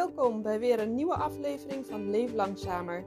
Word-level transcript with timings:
Welkom 0.00 0.42
bij 0.42 0.58
weer 0.58 0.80
een 0.80 0.94
nieuwe 0.94 1.14
aflevering 1.14 1.86
van 1.86 2.10
Leef 2.10 2.32
Langzamer. 2.32 3.04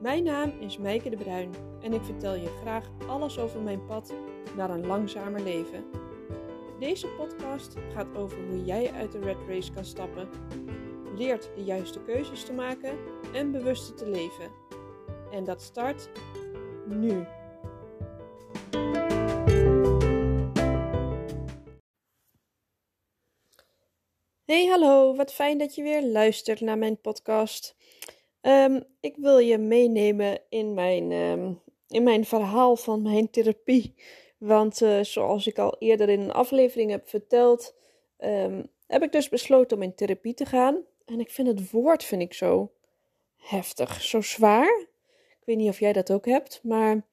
Mijn 0.00 0.24
naam 0.24 0.52
is 0.60 0.78
Meike 0.78 1.10
de 1.10 1.16
Bruin 1.16 1.50
en 1.80 1.92
ik 1.92 2.04
vertel 2.04 2.34
je 2.34 2.58
graag 2.60 2.90
alles 3.08 3.38
over 3.38 3.60
mijn 3.60 3.84
pad 3.84 4.14
naar 4.56 4.70
een 4.70 4.86
langzamer 4.86 5.40
leven. 5.40 5.84
Deze 6.78 7.08
podcast 7.08 7.74
gaat 7.94 8.16
over 8.16 8.38
hoe 8.48 8.64
jij 8.64 8.92
uit 8.92 9.12
de 9.12 9.18
red 9.18 9.36
race 9.48 9.72
kan 9.72 9.84
stappen, 9.84 10.28
leert 11.14 11.50
de 11.54 11.64
juiste 11.64 12.02
keuzes 12.02 12.44
te 12.44 12.52
maken 12.52 12.98
en 13.32 13.52
bewuster 13.52 13.94
te 13.94 14.08
leven. 14.08 14.50
En 15.30 15.44
dat 15.44 15.62
start 15.62 16.10
nu. 16.86 17.26
Hey 24.46 24.66
hallo, 24.66 25.14
wat 25.14 25.32
fijn 25.32 25.58
dat 25.58 25.74
je 25.74 25.82
weer 25.82 26.02
luistert 26.02 26.60
naar 26.60 26.78
mijn 26.78 27.00
podcast. 27.00 27.76
Ehm, 28.40 28.80
ik 29.00 29.16
wil 29.16 29.38
je 29.38 29.58
meenemen 29.58 30.40
in 30.48 30.74
mijn, 30.74 31.12
ehm, 31.12 31.52
in 31.88 32.02
mijn 32.02 32.24
verhaal 32.24 32.76
van 32.76 33.02
mijn 33.02 33.30
therapie. 33.30 33.94
Want 34.38 34.80
uh, 34.80 35.02
zoals 35.02 35.46
ik 35.46 35.58
al 35.58 35.76
eerder 35.78 36.08
in 36.08 36.20
een 36.20 36.32
aflevering 36.32 36.90
heb 36.90 37.08
verteld, 37.08 37.74
ehm, 38.16 38.62
heb 38.86 39.02
ik 39.02 39.12
dus 39.12 39.28
besloten 39.28 39.76
om 39.76 39.82
in 39.82 39.94
therapie 39.94 40.34
te 40.34 40.46
gaan. 40.46 40.84
En 41.04 41.20
ik 41.20 41.30
vind 41.30 41.48
het 41.48 41.70
woord 41.70 42.04
vind 42.04 42.22
ik 42.22 42.34
zo 42.34 42.72
heftig, 43.36 44.02
zo 44.02 44.20
zwaar. 44.20 44.86
Ik 45.40 45.44
weet 45.44 45.56
niet 45.56 45.70
of 45.70 45.80
jij 45.80 45.92
dat 45.92 46.10
ook 46.10 46.26
hebt, 46.26 46.60
maar 46.62 47.06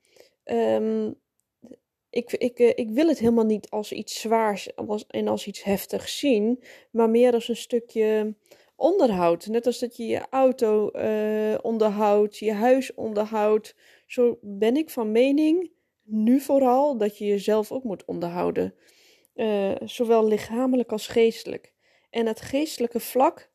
ik, 2.13 2.31
ik, 2.31 2.59
eh, 2.59 2.72
ik 2.76 2.90
wil 2.90 3.08
het 3.08 3.20
helemaal 3.20 3.45
niet 3.45 3.70
als 3.70 3.91
iets 3.91 4.20
zwaars 4.20 4.70
en 5.08 5.27
als 5.27 5.48
iets 5.48 5.63
heftigs 5.63 6.20
zien, 6.20 6.63
maar 6.91 7.10
meer 7.10 7.34
als 7.34 7.48
een 7.49 7.55
stukje 7.55 8.35
onderhoud. 8.76 9.48
Net 9.48 9.65
als 9.65 9.79
dat 9.79 9.98
je 9.98 10.05
je 10.05 10.26
auto 10.29 10.90
uh, 10.93 11.57
onderhoudt, 11.62 12.37
je 12.37 12.54
huis 12.54 12.93
onderhoudt. 12.93 13.76
Zo 14.07 14.37
ben 14.41 14.77
ik 14.77 14.90
van 14.90 15.12
mening, 15.12 15.71
nu 16.04 16.40
vooral, 16.40 16.98
dat 16.98 17.18
je 17.18 17.26
jezelf 17.26 17.71
ook 17.71 17.84
moet 17.84 18.05
onderhouden. 18.05 18.76
Uh, 19.35 19.76
zowel 19.84 20.27
lichamelijk 20.27 20.91
als 20.91 21.07
geestelijk. 21.07 21.74
En 22.09 22.26
het 22.26 22.41
geestelijke 22.41 22.99
vlak, 22.99 23.49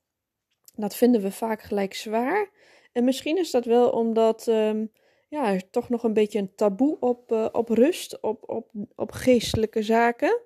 dat 0.77 0.97
vinden 0.97 1.21
we 1.21 1.31
vaak 1.31 1.63
gelijk 1.63 1.95
zwaar. 1.95 2.51
En 2.93 3.05
misschien 3.05 3.39
is 3.39 3.51
dat 3.51 3.65
wel 3.65 3.91
omdat. 3.91 4.47
Um, 4.47 4.93
ja, 5.29 5.53
er 5.53 5.71
toch 5.71 5.89
nog 5.89 6.03
een 6.03 6.13
beetje 6.13 6.39
een 6.39 6.55
taboe 6.55 6.97
op, 7.01 7.33
uh, 7.33 7.49
op 7.53 7.69
rust, 7.69 8.21
op, 8.21 8.49
op, 8.49 8.71
op 8.95 9.13
geestelijke 9.13 9.83
zaken. 9.83 10.41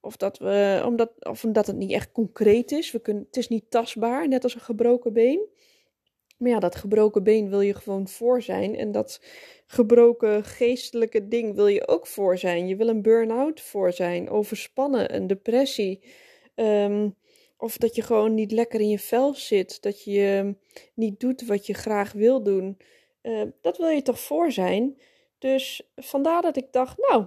Of, 0.00 0.16
dat 0.16 0.38
we, 0.38 0.82
omdat, 0.84 1.10
of 1.18 1.44
omdat 1.44 1.66
het 1.66 1.76
niet 1.76 1.92
echt 1.92 2.12
concreet 2.12 2.72
is. 2.72 2.90
We 2.90 2.98
kunnen, 2.98 3.24
het 3.26 3.36
is 3.36 3.48
niet 3.48 3.70
tastbaar, 3.70 4.28
net 4.28 4.42
als 4.42 4.54
een 4.54 4.60
gebroken 4.60 5.12
been. 5.12 5.48
Maar 6.36 6.50
ja, 6.50 6.58
dat 6.58 6.76
gebroken 6.76 7.22
been 7.22 7.48
wil 7.50 7.60
je 7.60 7.74
gewoon 7.74 8.08
voor 8.08 8.42
zijn. 8.42 8.76
En 8.76 8.92
dat 8.92 9.20
gebroken 9.66 10.44
geestelijke 10.44 11.28
ding 11.28 11.54
wil 11.54 11.66
je 11.66 11.88
ook 11.88 12.06
voor 12.06 12.38
zijn. 12.38 12.68
Je 12.68 12.76
wil 12.76 12.88
een 12.88 13.02
burn-out 13.02 13.60
voor 13.60 13.92
zijn, 13.92 14.30
overspannen, 14.30 15.14
een 15.14 15.26
depressie. 15.26 16.04
Um, 16.54 17.14
of 17.56 17.76
dat 17.76 17.94
je 17.94 18.02
gewoon 18.02 18.34
niet 18.34 18.52
lekker 18.52 18.80
in 18.80 18.88
je 18.88 18.98
vel 18.98 19.34
zit. 19.34 19.82
Dat 19.82 20.04
je 20.04 20.54
niet 20.94 21.20
doet 21.20 21.46
wat 21.46 21.66
je 21.66 21.74
graag 21.74 22.12
wil 22.12 22.42
doen. 22.42 22.76
Uh, 23.26 23.42
dat 23.60 23.76
wil 23.76 23.88
je 23.88 24.02
toch 24.02 24.20
voor 24.20 24.52
zijn? 24.52 25.00
Dus 25.38 25.90
vandaar 25.96 26.42
dat 26.42 26.56
ik 26.56 26.72
dacht, 26.72 26.98
nou, 26.98 27.26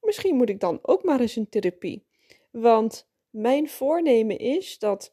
misschien 0.00 0.36
moet 0.36 0.48
ik 0.48 0.60
dan 0.60 0.78
ook 0.82 1.04
maar 1.04 1.20
eens 1.20 1.36
in 1.36 1.48
therapie. 1.48 2.04
Want 2.50 3.08
mijn 3.30 3.68
voornemen 3.68 4.38
is 4.38 4.78
dat 4.78 5.12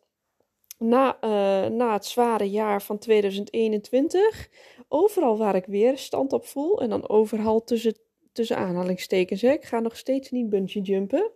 na, 0.78 1.18
uh, 1.22 1.70
na 1.70 1.94
het 1.94 2.06
zware 2.06 2.50
jaar 2.50 2.82
van 2.82 2.98
2021, 2.98 4.50
overal 4.88 5.38
waar 5.38 5.56
ik 5.56 5.66
weerstand 5.66 6.34
op 6.34 6.46
voel, 6.46 6.82
en 6.82 6.90
dan 6.90 7.10
overal 7.10 7.64
tussen, 7.64 7.98
tussen 8.32 8.58
aanhalingstekens, 8.58 9.42
hè, 9.42 9.52
ik 9.52 9.66
ga 9.66 9.80
nog 9.80 9.98
steeds 9.98 10.32
niet 10.32 10.50
bungee 10.50 10.82
jumpen, 10.82 11.32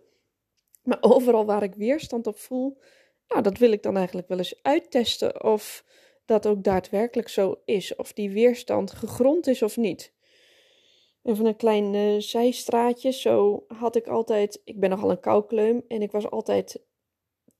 maar 0.82 0.98
overal 1.00 1.44
waar 1.44 1.62
ik 1.62 1.74
weerstand 1.74 2.26
op 2.26 2.38
voel, 2.38 2.78
nou, 3.28 3.42
dat 3.42 3.58
wil 3.58 3.72
ik 3.72 3.82
dan 3.82 3.96
eigenlijk 3.96 4.28
wel 4.28 4.38
eens 4.38 4.62
uittesten 4.62 5.44
of 5.44 5.84
dat 6.28 6.46
ook 6.46 6.62
daadwerkelijk 6.64 7.28
zo 7.28 7.60
is, 7.64 7.96
of 7.96 8.12
die 8.12 8.30
weerstand 8.30 8.92
gegrond 8.92 9.46
is 9.46 9.62
of 9.62 9.76
niet. 9.76 10.12
Even 11.22 11.46
een 11.46 11.56
klein 11.56 11.94
uh, 11.94 12.20
zijstraatje, 12.20 13.12
zo 13.12 13.64
had 13.68 13.96
ik 13.96 14.06
altijd, 14.06 14.60
ik 14.64 14.80
ben 14.80 14.90
nogal 14.90 15.10
een 15.10 15.20
koukleum 15.20 15.84
en 15.88 16.02
ik 16.02 16.10
was 16.10 16.30
altijd 16.30 16.80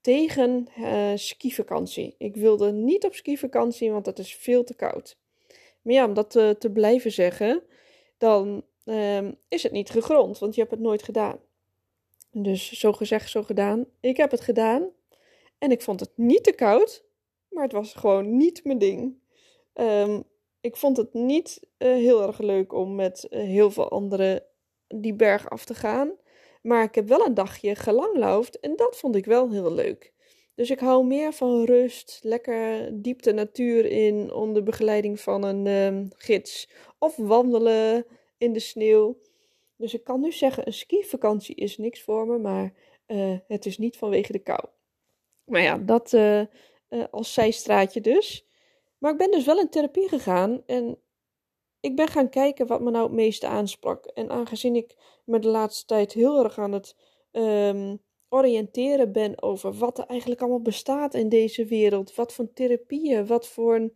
tegen 0.00 0.68
uh, 0.78 1.12
skivakantie. 1.14 2.14
Ik 2.18 2.36
wilde 2.36 2.72
niet 2.72 3.04
op 3.04 3.14
skivakantie, 3.14 3.90
want 3.90 4.04
dat 4.04 4.18
is 4.18 4.34
veel 4.34 4.64
te 4.64 4.74
koud. 4.74 5.18
Maar 5.82 5.94
ja, 5.94 6.04
om 6.04 6.14
dat 6.14 6.30
te, 6.30 6.70
blijven 6.72 7.12
zeggen, 7.12 7.62
dan 8.18 8.64
uh, 8.84 9.28
is 9.48 9.62
het 9.62 9.72
niet 9.72 9.90
gegrond, 9.90 10.38
want 10.38 10.54
je 10.54 10.60
hebt 10.60 10.72
het 10.72 10.80
nooit 10.80 11.02
gedaan. 11.02 11.38
Dus 12.30 12.72
zo 12.72 12.92
gezegd, 12.92 13.30
zo 13.30 13.42
gedaan. 13.42 13.86
Ik 14.00 14.16
heb 14.16 14.30
het 14.30 14.40
gedaan 14.40 14.88
en 15.58 15.70
ik 15.70 15.82
vond 15.82 16.00
het 16.00 16.10
niet 16.14 16.44
te 16.44 16.52
koud, 16.52 17.07
maar 17.48 17.62
het 17.62 17.72
was 17.72 17.94
gewoon 17.94 18.36
niet 18.36 18.64
mijn 18.64 18.78
ding. 18.78 19.18
Um, 19.74 20.24
ik 20.60 20.76
vond 20.76 20.96
het 20.96 21.14
niet 21.14 21.60
uh, 21.78 21.88
heel 21.88 22.26
erg 22.26 22.38
leuk 22.38 22.72
om 22.72 22.94
met 22.94 23.26
uh, 23.30 23.40
heel 23.40 23.70
veel 23.70 23.90
anderen 23.90 24.42
die 24.88 25.14
berg 25.14 25.50
af 25.50 25.64
te 25.64 25.74
gaan. 25.74 26.12
Maar 26.62 26.82
ik 26.82 26.94
heb 26.94 27.08
wel 27.08 27.26
een 27.26 27.34
dagje 27.34 27.74
gelangloofd 27.74 28.60
en 28.60 28.76
dat 28.76 28.96
vond 28.96 29.16
ik 29.16 29.24
wel 29.24 29.50
heel 29.50 29.72
leuk. 29.72 30.12
Dus 30.54 30.70
ik 30.70 30.80
hou 30.80 31.06
meer 31.06 31.32
van 31.32 31.64
rust, 31.64 32.20
lekker 32.22 32.90
diepte 33.02 33.32
natuur 33.32 33.84
in 33.84 34.32
onder 34.32 34.62
begeleiding 34.62 35.20
van 35.20 35.42
een 35.42 35.66
um, 35.66 36.08
gids. 36.16 36.70
Of 36.98 37.16
wandelen 37.16 38.06
in 38.38 38.52
de 38.52 38.60
sneeuw. 38.60 39.18
Dus 39.76 39.94
ik 39.94 40.04
kan 40.04 40.20
nu 40.20 40.32
zeggen, 40.32 40.66
een 40.66 40.72
skivakantie 40.72 41.54
is 41.54 41.78
niks 41.78 42.02
voor 42.02 42.26
me, 42.26 42.38
maar 42.38 42.72
uh, 43.06 43.38
het 43.46 43.66
is 43.66 43.78
niet 43.78 43.96
vanwege 43.96 44.32
de 44.32 44.38
kou. 44.38 44.64
Maar 45.44 45.62
ja, 45.62 45.78
dat, 45.78 46.16
als 47.10 47.32
zijstraatje 47.32 48.00
dus. 48.00 48.46
Maar 48.98 49.12
ik 49.12 49.18
ben 49.18 49.30
dus 49.30 49.44
wel 49.44 49.58
in 49.58 49.68
therapie 49.68 50.08
gegaan 50.08 50.62
en 50.66 50.98
ik 51.80 51.96
ben 51.96 52.08
gaan 52.08 52.28
kijken 52.28 52.66
wat 52.66 52.80
me 52.80 52.90
nou 52.90 53.04
het 53.04 53.14
meeste 53.14 53.46
aansprak. 53.46 54.04
En 54.04 54.30
aangezien 54.30 54.76
ik 54.76 54.94
me 55.24 55.38
de 55.38 55.48
laatste 55.48 55.86
tijd 55.86 56.12
heel 56.12 56.44
erg 56.44 56.58
aan 56.58 56.72
het 56.72 56.96
um, 57.32 58.00
oriënteren 58.28 59.12
ben 59.12 59.42
over 59.42 59.72
wat 59.72 59.98
er 59.98 60.06
eigenlijk 60.06 60.40
allemaal 60.40 60.62
bestaat 60.62 61.14
in 61.14 61.28
deze 61.28 61.64
wereld, 61.64 62.14
wat 62.14 62.32
voor 62.32 62.52
therapieën, 62.52 63.26
wat 63.26 63.46
voor 63.46 63.90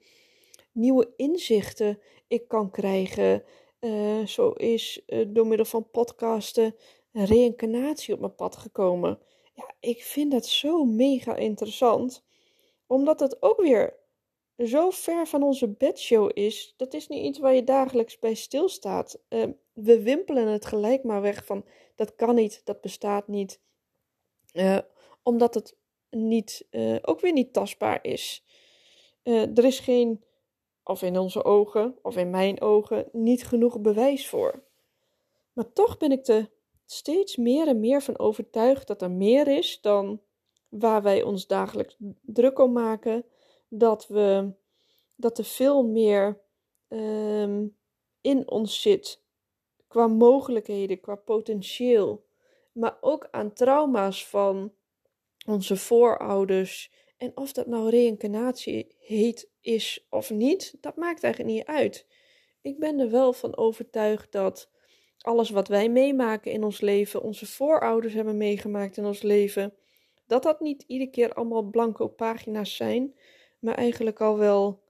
nieuwe 0.73 1.13
inzichten 1.17 1.99
ik 2.27 2.49
kan 2.49 2.71
krijgen. 2.71 3.45
Uh, 3.81 4.27
zo 4.27 4.51
is 4.51 5.03
uh, 5.07 5.27
door 5.29 5.47
middel 5.47 5.67
van 5.67 5.91
podcasten 5.91 6.75
reïncarnatie 7.13 8.15
op 8.15 8.21
mijn 8.21 8.35
pad 8.35 8.57
gekomen. 8.57 9.19
Ja, 9.55 9.75
ik 9.81 10.03
vind 10.03 10.33
dat 10.33 10.47
zo 10.47 10.85
mega 10.85 11.37
interessant 11.37 12.25
omdat 12.93 13.21
het 13.21 13.43
ook 13.43 13.61
weer 13.61 13.97
zo 14.59 14.91
ver 14.91 15.27
van 15.27 15.43
onze 15.43 15.69
bedshow 15.69 16.31
is. 16.35 16.75
Dat 16.77 16.95
is 16.95 17.09
niet 17.09 17.25
iets 17.25 17.39
waar 17.39 17.55
je 17.55 17.65
dagelijks 17.65 18.19
bij 18.19 18.35
stilstaat. 18.35 19.19
Uh, 19.29 19.45
we 19.73 20.03
wimpelen 20.03 20.47
het 20.47 20.67
gelijk 20.67 21.05
maar 21.05 21.21
weg 21.21 21.45
van 21.45 21.65
dat 21.95 22.15
kan 22.15 22.35
niet, 22.35 22.61
dat 22.65 22.81
bestaat 22.81 23.29
niet. 23.29 23.61
Uh, 24.53 24.79
omdat 25.23 25.55
het 25.55 25.77
niet, 26.11 26.67
uh, 26.71 26.97
ook 27.03 27.21
weer 27.21 27.33
niet 27.33 27.53
tastbaar 27.53 27.99
is. 28.03 28.45
er 29.23 29.65
is 29.65 29.79
geen, 29.79 30.25
of 30.83 31.03
in 31.03 31.19
onze 31.19 31.45
ogen, 31.45 31.99
of 32.03 32.17
in 32.17 32.31
mijn 32.31 32.61
ogen, 32.61 33.09
niet 33.13 33.45
genoeg 33.45 33.81
bewijs 33.81 34.29
voor. 34.29 34.63
Maar 35.53 35.73
toch 35.73 35.97
ben 35.97 36.13
ik 36.13 36.27
er 36.27 36.51
steeds 36.87 37.37
meer 37.37 37.69
en 37.69 37.81
meer 37.81 38.03
van 38.03 38.19
overtuigd 38.19 38.87
dat 38.87 39.03
er 39.03 39.11
meer 39.11 39.49
is 39.49 39.81
dan 39.81 40.21
waar 40.73 41.03
wij 41.03 41.23
ons 41.23 41.47
dagelijks 41.47 41.97
druk 42.21 42.59
om 42.59 42.73
maken, 42.73 43.25
dat, 43.69 44.07
we, 44.07 44.53
dat 45.15 45.39
er 45.39 45.45
veel 45.45 45.83
meer 45.87 46.41
um, 46.89 47.77
in 48.21 48.51
ons 48.51 48.83
zit 48.83 49.23
qua 49.89 50.07
mogelijkheden, 50.07 51.01
qua 51.01 51.15
potentieel, 51.15 52.25
maar 52.73 52.99
ook 53.01 53.29
aan 53.31 53.53
trauma's 53.53 54.27
van 54.27 54.73
onze 55.47 55.77
voorouders. 55.77 56.93
En 57.17 57.37
of 57.37 57.53
dat 57.53 57.67
nou 57.67 57.91
reïncarnatie 57.91 58.97
heet 58.99 59.51
is 59.61 60.07
of 60.11 60.31
niet, 60.31 60.77
dat 60.81 60.97
maakt 60.97 61.23
eigenlijk 61.23 61.55
niet 61.55 61.67
uit. 61.67 62.07
Ik 62.63 62.79
ben 62.79 62.99
er 62.99 63.11
wel 63.11 63.33
van 63.33 63.57
overtuigd 63.57 64.33
dat 64.33 64.71
alles 65.19 65.51
wat 65.51 65.69
wij 65.69 65.89
meemaken 65.89 66.53
in 66.53 66.65
ons 66.65 66.81
leven, 66.81 67.23
onze 67.23 67.47
voorouders 67.47 68.15
hebben 68.15 68.37
meegemaakt 68.37 68.97
in 68.97 69.05
ons 69.05 69.23
leven, 69.23 69.75
dat 70.33 70.43
dat 70.43 70.61
niet 70.61 70.85
iedere 70.87 71.11
keer 71.11 71.33
allemaal 71.33 71.63
blanco 71.63 72.09
pagina's 72.09 72.77
zijn, 72.77 73.15
maar 73.59 73.75
eigenlijk 73.75 74.21
al 74.21 74.39
wel 74.39 74.83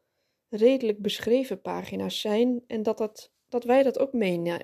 redelijk 0.49 0.99
beschreven 0.99 1.61
pagina's 1.61 2.21
zijn 2.21 2.65
en 2.67 2.83
dat, 2.83 2.99
dat, 2.99 3.33
dat 3.49 3.65
wij 3.65 3.83
dat 3.83 3.99
ook 3.99 4.13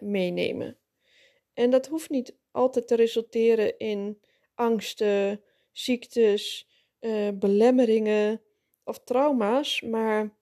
meenemen. 0.00 0.78
En 1.54 1.70
dat 1.70 1.86
hoeft 1.86 2.10
niet 2.10 2.36
altijd 2.50 2.88
te 2.88 2.94
resulteren 2.94 3.78
in 3.78 4.20
angsten, 4.54 5.42
ziektes, 5.72 6.68
uh, 7.00 7.28
belemmeringen 7.34 8.42
of 8.84 8.98
trauma's, 8.98 9.80
maar 9.80 10.36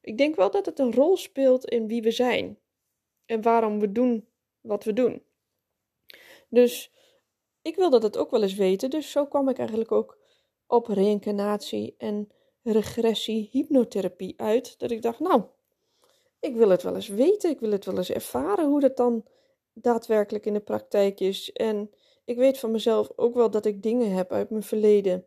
ik 0.00 0.18
denk 0.18 0.36
wel 0.36 0.50
dat 0.50 0.66
het 0.66 0.78
een 0.78 0.92
rol 0.92 1.16
speelt 1.16 1.64
in 1.64 1.86
wie 1.86 2.02
we 2.02 2.10
zijn 2.10 2.58
en 3.26 3.42
waarom 3.42 3.80
we 3.80 3.92
doen 3.92 4.28
wat 4.60 4.84
we 4.84 4.92
doen. 4.92 5.22
Dus 6.48 6.92
ik 7.62 7.76
wilde 7.76 7.98
dat 7.98 8.16
ook 8.16 8.30
wel 8.30 8.42
eens 8.42 8.54
weten, 8.54 8.90
dus 8.90 9.10
zo 9.10 9.26
kwam 9.26 9.48
ik 9.48 9.58
eigenlijk 9.58 9.92
ook 9.92 10.18
op 10.66 10.86
reïncarnatie 10.86 11.94
en 11.98 12.32
regressie 12.62 13.48
hypnotherapie 13.50 14.34
uit. 14.36 14.78
Dat 14.78 14.90
ik 14.90 15.02
dacht, 15.02 15.20
nou, 15.20 15.42
ik 16.40 16.54
wil 16.54 16.68
het 16.68 16.82
wel 16.82 16.94
eens 16.94 17.08
weten, 17.08 17.50
ik 17.50 17.60
wil 17.60 17.70
het 17.70 17.84
wel 17.84 17.96
eens 17.96 18.10
ervaren 18.10 18.66
hoe 18.66 18.80
dat 18.80 18.96
dan 18.96 19.24
daadwerkelijk 19.72 20.46
in 20.46 20.52
de 20.52 20.60
praktijk 20.60 21.20
is. 21.20 21.52
En 21.52 21.90
ik 22.24 22.36
weet 22.36 22.58
van 22.58 22.70
mezelf 22.70 23.10
ook 23.16 23.34
wel 23.34 23.50
dat 23.50 23.66
ik 23.66 23.82
dingen 23.82 24.12
heb 24.12 24.32
uit 24.32 24.50
mijn 24.50 24.62
verleden 24.62 25.26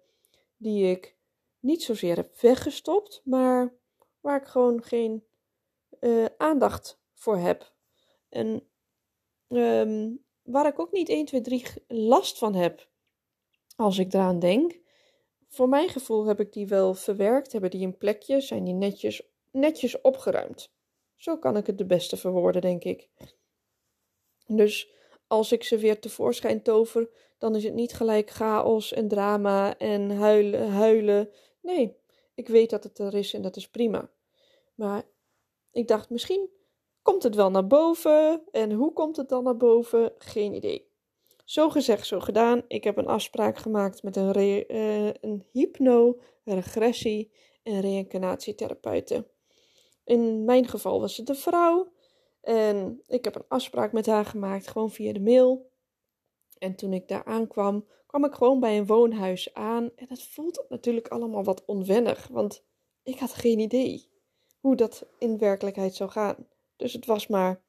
die 0.58 0.90
ik 0.90 1.16
niet 1.60 1.84
zozeer 1.84 2.16
heb 2.16 2.40
weggestopt, 2.40 3.22
maar 3.24 3.74
waar 4.20 4.42
ik 4.42 4.48
gewoon 4.48 4.84
geen 4.84 5.24
uh, 6.00 6.26
aandacht 6.38 7.00
voor 7.14 7.38
heb. 7.38 7.74
En 8.30 8.68
um, 9.48 10.25
waar 10.46 10.66
ik 10.68 10.80
ook 10.80 10.92
niet 10.92 11.10
1, 11.10 11.26
2, 11.26 11.42
3 11.42 11.66
last 11.88 12.38
van 12.38 12.56
heb 12.56 12.88
als 13.76 13.98
ik 13.98 14.14
eraan 14.14 14.40
denk. 14.40 14.80
Voor 15.48 15.70
mijn 15.70 15.90
gevoel 15.90 16.26
heb 16.26 16.40
ik 16.40 16.54
die 16.54 16.68
wel 16.68 16.94
verwerkt, 16.94 17.52
hebben 17.52 17.70
die 17.70 17.86
een 17.86 17.98
plekje, 17.98 18.42
zijn 18.42 18.64
die 18.64 18.74
netjes, 18.74 19.22
netjes 19.52 20.02
opgeruimd. 20.02 20.74
Zo 21.16 21.38
kan 21.38 21.58
ik 21.58 21.68
het 21.68 21.78
de 21.78 21.86
beste 21.86 22.18
verwoorden, 22.18 22.62
denk 22.62 22.84
ik. 22.84 23.10
Dus 24.48 24.90
als 25.28 25.52
ik 25.52 25.64
ze 25.64 25.78
weer 25.78 26.00
tevoorschijn 26.00 26.62
tover, 26.62 27.10
dan 27.38 27.56
is 27.56 27.64
het 27.64 27.74
niet 27.74 27.94
gelijk 27.94 28.30
chaos 28.30 28.94
en 28.94 29.08
drama 29.08 29.78
en 29.78 30.12
huilen. 30.12 30.70
huilen. 30.70 31.30
Nee, 31.62 31.98
ik 32.34 32.48
weet 32.48 32.70
dat 32.70 32.84
het 32.84 33.00
er 33.00 33.14
is 33.14 33.34
en 33.34 33.42
dat 33.42 33.56
is 33.56 33.70
prima. 33.70 34.12
Maar 34.76 35.04
ik 35.72 35.88
dacht, 35.88 36.10
misschien 36.10 36.50
komt 37.06 37.24
het 37.24 37.36
wel 37.36 37.52
naar 37.52 37.68
boven. 37.68 38.42
En 38.52 38.72
hoe 38.72 38.94
komt 38.94 39.16
het 39.16 39.30
dan 39.30 39.44
naar 39.44 39.58
boven? 39.58 40.14
Geen 40.18 40.54
idee. 40.54 40.88
Zo 41.44 41.70
gezegd, 41.70 42.08
zo 42.08 42.20
gedaan. 42.20 42.62
Ik 42.68 42.84
heb 42.84 42.98
een 42.98 43.08
afspraak 43.08 43.58
gemaakt 43.58 44.04
met 44.04 44.16
een, 44.16 44.32
re, 44.32 44.66
uh, 44.68 45.14
een 45.22 45.46
hypno, 45.52 46.20
regressie 46.44 47.32
en 47.64 47.82
reïncarnatietherapeuten. 47.82 49.28
In 50.04 50.46
mijn 50.46 50.68
geval 50.68 51.00
was 51.00 51.18
het 51.18 51.30
een 51.30 51.36
vrouw. 51.36 51.92
En 52.42 53.02
ik 53.08 53.24
heb 53.24 53.36
een 53.36 53.48
afspraak 53.48 53.92
met 53.92 54.06
haar 54.06 54.26
gemaakt, 54.26 54.68
gewoon 54.68 54.92
via 54.92 55.14
de 55.14 55.22
mail. 55.22 55.70
En 56.58 56.76
toen 56.76 56.94
ik 56.94 57.08
daar 57.08 57.26
aankwam, 57.26 57.86
kwam 58.06 58.26
ik 58.26 58.34
gewoon 58.34 58.60
bij 58.60 58.78
een 58.78 58.86
woonhuis 58.86 59.54
aan. 59.54 59.92
En 59.96 60.06
het 60.10 60.24
voelt 60.24 60.66
natuurlijk 60.70 61.08
allemaal 61.08 61.44
wat 61.44 61.66
onwennig, 61.66 62.28
want 62.28 62.64
ik 63.04 63.20
had 63.20 63.34
geen 63.34 63.60
idee 63.60 64.10
hoe 64.60 64.76
dat 64.76 65.06
in 65.18 65.38
werkelijkheid 65.38 65.96
zou 65.96 66.10
gaan. 66.10 66.48
Dus 66.76 66.94
het 66.94 67.06
was 67.06 67.28
maar 67.28 67.64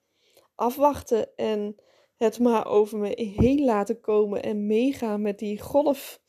afwachten 0.55 1.37
en 1.37 1.76
het 2.17 2.38
maar 2.38 2.67
over 2.67 2.99
me 2.99 3.32
heen 3.37 3.64
laten 3.64 4.00
komen 4.00 4.43
en 4.43 4.67
meegaan 4.67 5.23
met 5.23 5.38
die 5.38 5.61
golf. 5.61 6.20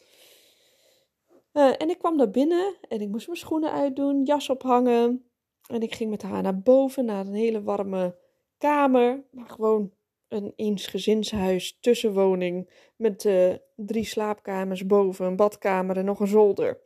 Uh, 1.53 1.73
en 1.77 1.89
ik 1.89 1.97
kwam 1.97 2.17
daar 2.17 2.29
binnen 2.29 2.77
en 2.81 3.01
ik 3.01 3.09
moest 3.09 3.27
mijn 3.27 3.39
schoenen 3.39 3.71
uitdoen, 3.71 4.23
jas 4.23 4.49
ophangen. 4.49 5.29
En 5.67 5.81
ik 5.81 5.93
ging 5.93 6.09
met 6.09 6.21
haar 6.21 6.41
naar 6.41 6.61
boven, 6.61 7.05
naar 7.05 7.25
een 7.25 7.33
hele 7.33 7.63
warme 7.63 8.17
kamer. 8.57 9.23
Maar 9.31 9.49
gewoon 9.49 9.93
een 10.27 10.53
eensgezinshuis, 10.55 11.77
tussenwoning. 11.79 12.69
Met 12.95 13.23
uh, 13.23 13.53
drie 13.75 14.05
slaapkamers 14.05 14.85
boven, 14.85 15.25
een 15.25 15.35
badkamer 15.35 15.97
en 15.97 16.05
nog 16.05 16.19
een 16.19 16.27
zolder. 16.27 16.81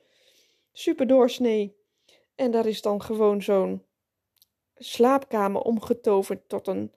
Super 0.72 1.08
doorsnee. 1.08 1.76
En 2.36 2.52
daar 2.52 2.66
is 2.66 2.82
dan 2.82 3.02
gewoon 3.02 3.42
zo'n 3.42 3.86
slaapkamer 4.84 5.62
omgetoverd 5.62 6.50
tot 6.50 6.68
een 6.68 6.94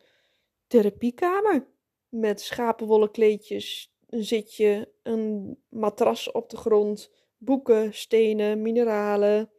therapiekamer. 0.67 1.67
Met 2.09 2.41
schapenwolle 2.41 3.11
kleedjes, 3.11 3.95
een 4.09 4.25
zitje, 4.25 4.93
een 5.03 5.57
matras 5.69 6.33
op 6.33 6.51
de 6.51 6.57
grond, 6.57 7.11
boeken, 7.37 7.95
stenen, 7.95 8.63
mineralen. 8.63 9.51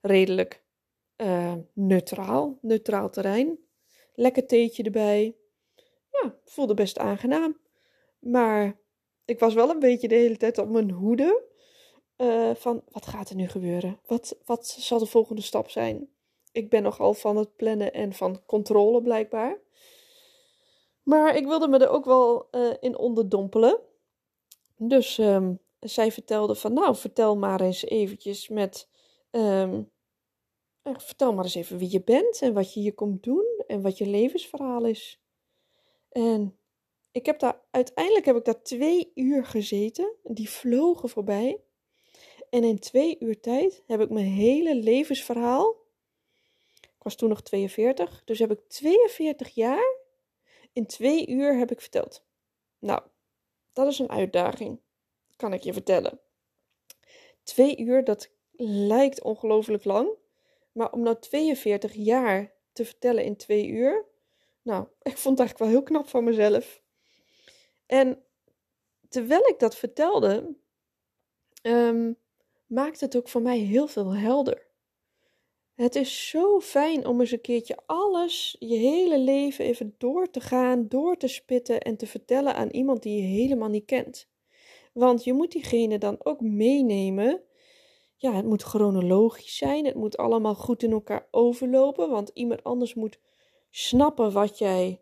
Redelijk 0.00 0.64
uh, 1.16 1.54
neutraal, 1.72 2.58
neutraal 2.60 3.10
terrein. 3.10 3.58
Lekker 4.14 4.46
theetje 4.46 4.82
erbij. 4.82 5.36
Ja, 6.10 6.38
voelde 6.44 6.74
best 6.74 6.98
aangenaam. 6.98 7.60
Maar 8.18 8.80
ik 9.24 9.38
was 9.38 9.54
wel 9.54 9.70
een 9.70 9.78
beetje 9.78 10.08
de 10.08 10.14
hele 10.14 10.36
tijd 10.36 10.58
op 10.58 10.68
mijn 10.68 10.90
hoede. 10.90 11.50
Uh, 12.16 12.54
van 12.54 12.82
wat 12.88 13.06
gaat 13.06 13.30
er 13.30 13.36
nu 13.36 13.48
gebeuren? 13.48 14.00
Wat, 14.06 14.38
wat 14.44 14.66
zal 14.66 14.98
de 14.98 15.06
volgende 15.06 15.42
stap 15.42 15.70
zijn? 15.70 16.11
Ik 16.52 16.70
ben 16.70 16.82
nogal 16.82 17.14
van 17.14 17.36
het 17.36 17.56
plannen 17.56 17.92
en 17.92 18.12
van 18.12 18.44
controle 18.46 19.02
blijkbaar. 19.02 19.60
Maar 21.02 21.36
ik 21.36 21.46
wilde 21.46 21.68
me 21.68 21.78
er 21.78 21.88
ook 21.88 22.04
wel 22.04 22.48
uh, 22.50 22.72
in 22.80 22.98
onderdompelen. 22.98 23.80
Dus 24.76 25.18
um, 25.18 25.60
zij 25.80 26.12
vertelde 26.12 26.54
van 26.54 26.72
nou, 26.72 26.96
vertel 26.96 27.36
maar 27.36 27.60
eens 27.60 27.84
eventjes 27.84 28.48
met... 28.48 28.88
Um, 29.30 29.90
vertel 30.82 31.32
maar 31.34 31.44
eens 31.44 31.54
even 31.54 31.78
wie 31.78 31.90
je 31.90 32.02
bent 32.02 32.42
en 32.42 32.52
wat 32.52 32.74
je 32.74 32.80
hier 32.80 32.94
komt 32.94 33.22
doen 33.22 33.62
en 33.66 33.82
wat 33.82 33.98
je 33.98 34.06
levensverhaal 34.06 34.84
is. 34.84 35.20
En 36.08 36.58
ik 37.12 37.26
heb 37.26 37.38
daar, 37.38 37.60
uiteindelijk 37.70 38.24
heb 38.24 38.36
ik 38.36 38.44
daar 38.44 38.62
twee 38.62 39.12
uur 39.14 39.44
gezeten. 39.46 40.14
Die 40.22 40.50
vlogen 40.50 41.08
voorbij. 41.08 41.60
En 42.50 42.64
in 42.64 42.78
twee 42.78 43.16
uur 43.18 43.40
tijd 43.40 43.82
heb 43.86 44.00
ik 44.00 44.10
mijn 44.10 44.26
hele 44.26 44.74
levensverhaal 44.74 45.81
ik 47.02 47.08
was 47.08 47.16
toen 47.16 47.28
nog 47.28 47.42
42, 47.42 48.22
dus 48.24 48.38
heb 48.38 48.50
ik 48.50 48.68
42 48.68 49.48
jaar 49.48 49.96
in 50.72 50.86
twee 50.86 51.28
uur 51.28 51.58
heb 51.58 51.70
ik 51.70 51.80
verteld. 51.80 52.24
Nou, 52.78 53.02
dat 53.72 53.86
is 53.86 53.98
een 53.98 54.10
uitdaging, 54.10 54.80
kan 55.36 55.52
ik 55.52 55.62
je 55.62 55.72
vertellen. 55.72 56.20
Twee 57.42 57.78
uur, 57.78 58.04
dat 58.04 58.30
lijkt 58.66 59.22
ongelooflijk 59.22 59.84
lang, 59.84 60.10
maar 60.72 60.92
om 60.92 61.02
nou 61.02 61.18
42 61.18 61.94
jaar 61.94 62.52
te 62.72 62.84
vertellen 62.84 63.24
in 63.24 63.36
twee 63.36 63.66
uur, 63.68 64.04
nou, 64.62 64.86
ik 65.02 65.18
vond 65.18 65.38
het 65.38 65.48
eigenlijk 65.48 65.58
wel 65.58 65.68
heel 65.68 65.82
knap 65.82 66.08
van 66.08 66.24
mezelf. 66.24 66.82
En 67.86 68.22
terwijl 69.08 69.48
ik 69.48 69.58
dat 69.58 69.76
vertelde, 69.76 70.54
um, 71.62 72.16
maakte 72.66 73.04
het 73.04 73.16
ook 73.16 73.28
voor 73.28 73.42
mij 73.42 73.58
heel 73.58 73.86
veel 73.86 74.14
helder. 74.14 74.70
Het 75.82 75.94
is 75.94 76.28
zo 76.28 76.60
fijn 76.60 77.06
om 77.06 77.20
eens 77.20 77.30
een 77.30 77.40
keertje 77.40 77.76
alles, 77.86 78.56
je 78.58 78.76
hele 78.76 79.18
leven 79.18 79.64
even 79.64 79.94
door 79.98 80.30
te 80.30 80.40
gaan, 80.40 80.88
door 80.88 81.16
te 81.16 81.28
spitten 81.28 81.80
en 81.80 81.96
te 81.96 82.06
vertellen 82.06 82.54
aan 82.54 82.68
iemand 82.68 83.02
die 83.02 83.16
je 83.16 83.42
helemaal 83.42 83.68
niet 83.68 83.84
kent. 83.84 84.28
Want 84.92 85.24
je 85.24 85.32
moet 85.32 85.52
diegene 85.52 85.98
dan 85.98 86.16
ook 86.18 86.40
meenemen. 86.40 87.42
Ja, 88.16 88.32
het 88.32 88.44
moet 88.44 88.62
chronologisch 88.62 89.56
zijn, 89.56 89.84
het 89.84 89.94
moet 89.94 90.16
allemaal 90.16 90.54
goed 90.54 90.82
in 90.82 90.92
elkaar 90.92 91.28
overlopen, 91.30 92.10
want 92.10 92.30
iemand 92.34 92.64
anders 92.64 92.94
moet 92.94 93.18
snappen 93.70 94.32
wat 94.32 94.58
jij, 94.58 95.00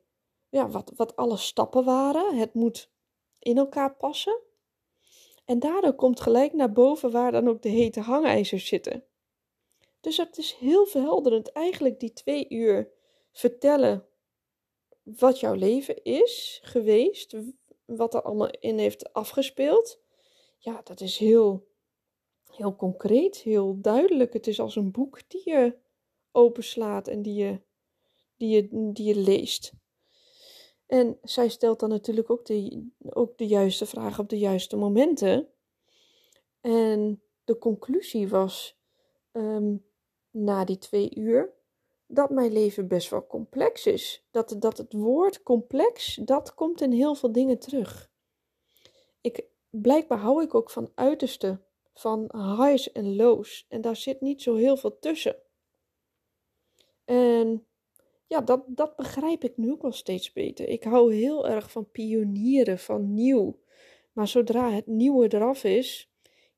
ja, 0.49 0.69
wat, 0.69 0.93
wat 0.97 1.17
alle 1.17 1.37
stappen 1.37 1.85
waren. 1.85 2.37
Het 2.37 2.55
moet 2.55 2.91
in 3.39 3.57
elkaar 3.57 3.95
passen. 3.95 4.39
En 5.45 5.59
daardoor 5.59 5.95
komt 5.95 6.21
gelijk 6.21 6.53
naar 6.53 6.73
boven 6.73 7.11
waar 7.11 7.33
dan 7.33 7.49
ook 7.49 7.63
de 7.63 7.69
hete 7.69 8.01
hangijzers 8.01 8.67
zitten. 8.67 9.05
Dus 10.01 10.17
het 10.17 10.39
is 10.39 10.53
heel 10.53 10.87
verhelderend 10.87 11.53
eigenlijk 11.53 12.01
die 12.01 12.13
twee 12.13 12.47
uur 12.49 12.91
vertellen 13.33 14.07
wat 15.03 15.41
jouw 15.41 15.55
leven 15.55 16.03
is 16.03 16.61
geweest, 16.63 17.37
wat 17.85 18.15
er 18.15 18.23
allemaal 18.23 18.51
in 18.51 18.79
heeft 18.79 19.13
afgespeeld. 19.13 20.01
Ja, 20.59 20.81
dat 20.85 21.01
is 21.01 21.19
heel, 21.19 21.69
heel 22.51 22.77
concreet, 22.77 23.37
heel 23.37 23.81
duidelijk. 23.81 24.33
Het 24.33 24.47
is 24.47 24.61
als 24.61 24.77
een 24.77 24.91
boek 24.91 25.29
die 25.29 25.43
je 25.45 25.77
openslaat 26.33 27.09
en 27.09 27.23
die 27.23 27.35
je, 27.35 27.61
die 28.37 28.49
je, 28.49 28.93
die 28.93 29.07
je 29.07 29.17
leest. 29.17 29.73
En 30.87 31.19
zij 31.23 31.49
stelt 31.49 31.81
dan 31.81 31.89
natuurlijk 31.89 32.31
ook 32.31 32.47
de, 32.47 32.89
ook 32.99 33.39
de 33.39 33.47
juiste 33.47 33.87
vragen 33.87 34.23
op 34.23 34.29
de 34.29 34.39
juiste 34.39 34.77
momenten. 34.77 35.49
En 36.61 37.23
de 37.45 37.59
conclusie 37.59 38.29
was 38.29 38.79
ehm, 39.33 39.77
na 40.31 40.65
die 40.65 40.79
twee 40.79 41.15
uur 41.15 41.53
dat 42.07 42.31
mijn 42.31 42.53
leven 42.53 42.89
best 42.89 43.11
wel 43.11 43.27
complex 43.27 43.87
is. 43.87 44.27
Dat, 44.31 44.57
dat 44.59 44.79
het 44.79 44.93
woord 44.93 45.43
complex, 45.43 46.15
dat 46.15 46.55
komt 46.55 46.81
in 46.81 46.93
heel 46.93 47.15
veel 47.15 47.33
dingen 47.33 47.59
terug. 47.59 48.11
Ik, 49.21 49.45
blijkbaar 49.71 50.19
hou 50.19 50.43
ik 50.43 50.55
ook 50.55 50.71
van 50.71 50.91
uiterste, 50.95 51.61
van 51.95 52.31
highs 52.33 52.93
en 52.93 53.17
lows. 53.17 53.67
En 53.69 53.81
daar 53.81 53.97
zit 53.97 54.21
niet 54.21 54.43
zo 54.43 54.55
heel 54.55 54.77
veel 54.77 54.99
tussen. 54.99 55.37
En 57.05 57.67
ja, 58.27 58.41
dat, 58.41 58.65
dat 58.67 58.97
begrijp 58.97 59.45
ik 59.45 59.57
nu 59.57 59.73
ook 59.73 59.83
wel 59.83 59.93
steeds 59.93 60.33
beter. 60.33 60.69
Ik 60.69 60.85
hou 60.85 61.15
heel 61.15 61.49
erg 61.49 61.71
van 61.71 61.91
pionieren, 61.91 62.79
van 62.79 63.15
nieuw. 63.15 63.59
Maar 64.13 64.29
zodra 64.29 64.71
het 64.71 64.87
nieuwe 64.87 65.35
eraf 65.35 65.65
is, 65.65 66.10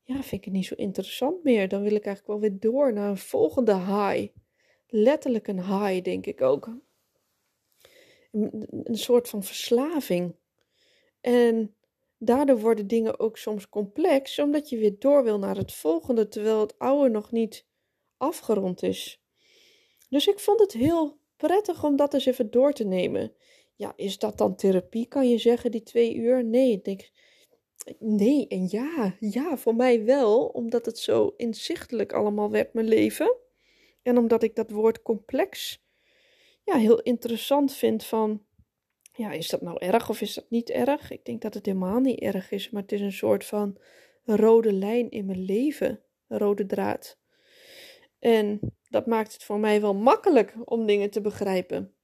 ja, 0.02 0.14
vind 0.14 0.32
ik 0.32 0.44
het 0.44 0.52
niet 0.52 0.66
zo 0.66 0.75
interessant 0.75 1.44
meer. 1.44 1.68
Dan 1.68 1.82
wil 1.82 1.94
ik 1.94 2.04
eigenlijk 2.04 2.26
wel 2.26 2.50
weer 2.50 2.61
door 2.61 2.92
naar 2.92 3.09
een 3.09 3.16
volgende 3.16 3.75
high. 3.75 4.32
Letterlijk 4.88 5.49
een 5.49 5.64
high, 5.64 6.02
denk 6.02 6.26
ik 6.26 6.40
ook. 6.40 6.71
Een, 8.30 8.68
soort 8.90 9.28
van 9.28 9.42
verslaving. 9.42 10.35
En 11.21 11.75
daardoor 12.18 12.61
worden 12.61 12.87
dingen 12.87 13.18
ook 13.18 13.38
soms 13.38 13.68
complex, 13.68 14.38
omdat 14.38 14.68
je 14.68 14.78
weer 14.78 14.99
door 14.99 15.25
wil 15.25 15.38
naar 15.38 15.56
het 15.56 15.73
volgende, 15.73 16.28
terwijl 16.28 16.61
het 16.61 16.78
oude 16.78 17.11
nog 17.11 17.32
niet 17.32 17.66
afgerond 18.16 18.82
is. 18.82 19.23
Dus 20.09 20.26
ik 20.26 20.38
vond 20.38 20.61
het 20.61 20.73
heel 20.73 21.18
prettig 21.37 21.85
om 21.85 21.97
dat 21.97 22.14
eens 22.14 22.26
even 22.26 22.50
door 22.50 22.73
te 22.73 22.85
nemen. 22.85 23.35
Ja, 23.76 23.92
is 23.97 24.18
dat 24.18 24.38
dan 24.38 24.56
therapie, 24.56 25.06
kan 25.06 25.28
je 25.28 25.38
zeggen, 25.38 25.71
die 25.71 25.82
twee 25.82 26.14
uur? 26.14 26.44
Nee, 26.44 26.73
ik 26.73 26.85
denk, 26.85 27.11
nee 27.98 28.48
en 28.48 28.68
ja. 28.70 29.16
Ja, 29.20 29.56
voor 29.56 29.74
mij 29.74 30.04
wel, 30.04 30.46
omdat 30.46 30.86
het 30.86 30.98
zo 30.98 31.34
inzichtelijk 31.36 32.12
allemaal 32.12 32.50
werd, 32.50 32.72
mijn 32.72 32.88
leven. 32.88 33.36
En 34.02 34.18
omdat 34.18 34.42
ik 34.42 34.54
dat 34.54 34.70
woord 34.70 35.02
complex 35.02 35.82
ja, 36.64 36.76
heel 36.76 37.00
interessant 37.00 37.74
vind 37.74 38.04
van, 38.04 38.44
ja, 39.12 39.32
is 39.32 39.48
dat 39.48 39.60
nou 39.60 39.76
erg 39.78 40.08
of 40.08 40.20
is 40.20 40.34
dat 40.34 40.50
niet 40.50 40.70
erg? 40.70 41.10
Ik 41.10 41.24
denk 41.24 41.42
dat 41.42 41.54
het 41.54 41.66
helemaal 41.66 42.00
niet 42.00 42.20
erg 42.20 42.50
is, 42.50 42.70
maar 42.70 42.82
het 42.82 42.92
is 42.92 43.00
een 43.00 43.12
soort 43.12 43.44
van 43.44 43.78
rode 44.24 44.72
lijn 44.72 45.10
in 45.10 45.26
mijn 45.26 45.44
leven, 45.44 46.00
rode 46.28 46.66
draad. 46.66 47.18
En 48.18 48.60
dat 48.88 49.06
maakt 49.06 49.32
het 49.32 49.44
voor 49.44 49.58
mij 49.58 49.80
wel 49.80 49.94
makkelijk 49.94 50.54
om 50.64 50.86
dingen 50.86 51.10
te 51.10 51.20
begrijpen. 51.20 51.94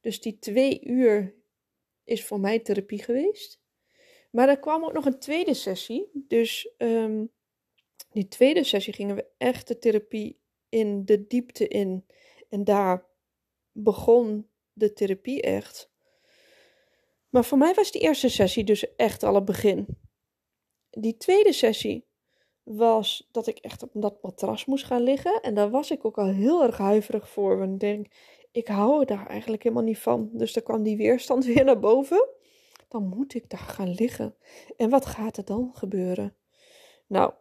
Dus 0.00 0.20
die 0.20 0.38
twee 0.38 0.80
uur 0.84 1.34
is 2.04 2.24
voor 2.24 2.40
mij 2.40 2.58
therapie 2.58 3.02
geweest. 3.02 3.57
Maar 4.30 4.48
er 4.48 4.58
kwam 4.58 4.84
ook 4.84 4.92
nog 4.92 5.04
een 5.04 5.18
tweede 5.18 5.54
sessie. 5.54 6.10
Dus 6.12 6.70
um, 6.78 7.32
die 8.12 8.28
tweede 8.28 8.64
sessie 8.64 8.92
gingen 8.92 9.16
we 9.16 9.26
echt 9.38 9.68
de 9.68 9.78
therapie 9.78 10.40
in 10.68 11.04
de 11.04 11.26
diepte 11.26 11.68
in. 11.68 12.06
En 12.48 12.64
daar 12.64 13.06
begon 13.72 14.48
de 14.72 14.92
therapie 14.92 15.42
echt. 15.42 15.90
Maar 17.28 17.44
voor 17.44 17.58
mij 17.58 17.74
was 17.74 17.90
die 17.90 18.00
eerste 18.00 18.28
sessie 18.28 18.64
dus 18.64 18.94
echt 18.96 19.22
al 19.22 19.34
het 19.34 19.44
begin. 19.44 19.86
Die 20.90 21.16
tweede 21.16 21.52
sessie 21.52 22.06
was 22.62 23.28
dat 23.32 23.46
ik 23.46 23.58
echt 23.58 23.82
op 23.82 23.90
dat 23.92 24.22
matras 24.22 24.64
moest 24.64 24.84
gaan 24.84 25.02
liggen. 25.02 25.40
En 25.40 25.54
daar 25.54 25.70
was 25.70 25.90
ik 25.90 26.04
ook 26.04 26.18
al 26.18 26.26
heel 26.26 26.62
erg 26.62 26.78
huiverig 26.78 27.28
voor. 27.28 27.58
Want 27.58 27.72
ik 27.72 27.80
denk, 27.80 28.06
ik 28.52 28.68
hou 28.68 29.04
daar 29.04 29.26
eigenlijk 29.26 29.62
helemaal 29.62 29.84
niet 29.84 29.98
van. 29.98 30.30
Dus 30.32 30.52
dan 30.52 30.62
kwam 30.62 30.82
die 30.82 30.96
weerstand 30.96 31.44
weer 31.54 31.64
naar 31.64 31.78
boven. 31.78 32.28
Dan 32.88 33.06
moet 33.06 33.34
ik 33.34 33.50
daar 33.50 33.58
gaan 33.58 33.94
liggen. 33.94 34.34
En 34.76 34.90
wat 34.90 35.06
gaat 35.06 35.36
er 35.36 35.44
dan 35.44 35.70
gebeuren? 35.74 36.36
Nou, 37.06 37.32